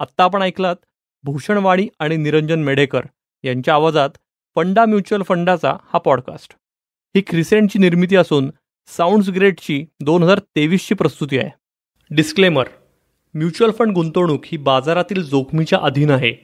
आत्ता 0.01 0.25
आपण 0.25 0.43
ऐकलात 0.43 0.77
भूषणवाणी 1.25 1.89
आणि 1.99 2.17
निरंजन 2.17 2.63
मेढेकर 2.63 3.01
यांच्या 3.45 3.75
आवाजात 3.75 4.11
फंडा 4.57 4.85
म्युच्युअल 4.85 5.23
फंडाचा 5.23 5.77
हा 5.93 5.99
पॉडकास्ट. 5.99 6.53
ही 7.17 7.21
क्रिसेंटची 7.21 7.79
निर्मिती 7.79 8.17
असून 8.17 8.51
साऊंड्स 8.97 9.29
ग्रेटची 9.29 9.85
दोन 10.01 10.23
हजार 10.23 10.39
तेवीसची 10.39 10.95
प्रस्तुती 10.95 11.39
आहे. 11.39 11.51
डिस्क्लेमर 12.11 12.65
म्युच्युअल 13.35 13.73
फंड 13.73 13.95
गुंतवणूक 13.95 14.43
ही 14.47 14.59
बाजारातील 14.59 15.25
जोखमीच्या 15.25 15.79
अधीन 15.83 16.11
आहे. 16.11 16.35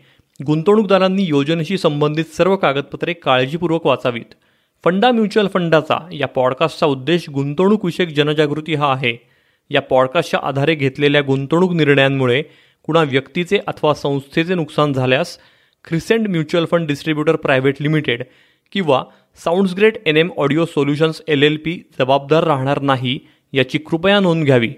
गुंतवणूकदारांनी 0.47 1.23
योजनेशी 1.23 1.79
संबंधित 1.79 2.25
सर्व 2.25 2.57
कागदपत्रे 2.57 3.12
काळजीपूर्वक 3.12 3.87
वाचावीत. 3.87 4.35
फंडा 4.85 5.11
म्युच्युअल 5.11 5.49
फंडाचा 5.49 6.09
या 6.12 6.29
पॉडकास्टचा 6.29 6.87
उद्देश 6.87 7.31
गुंतवणूकविषयक 7.31 8.09
जनजागृती 8.09 8.75
हा 8.75 8.93
आहे. 8.93 9.16
या 9.71 9.81
पॉडकास्टच्या 9.81 10.40
आधारे 10.43 10.75
घेतलेल्या 10.75 11.21
गुंतवणूक 11.21 11.73
निर्णयांमुळे 11.73 12.43
कुणा 12.90 13.03
व्यक्तीचे 13.03 13.59
अथवा 13.68 13.92
संस्थेचे 13.94 14.55
नुकसान 14.55 14.92
झाल्यास 14.92 15.37
Crescent 15.85 16.26
mutual 16.29 16.64
fund 16.70 16.87
distributor 16.87 17.37
private 17.37 17.81
limited 17.81 18.22
किंवा 18.72 19.03
sounds great 19.38 19.98
N 20.07 20.16
M 20.16 20.31
audio 20.37 20.64
solutions 20.64 21.22
L 21.29 21.42
L 21.42 21.57
P 21.64 21.76
जबाबदार 21.98 22.44
राहणार 22.44 22.81
नाही 22.90 23.18
याची 23.53 23.79
कृपया 23.79 24.18
नोंद 24.20 24.44
घ्यावी. 24.44 24.72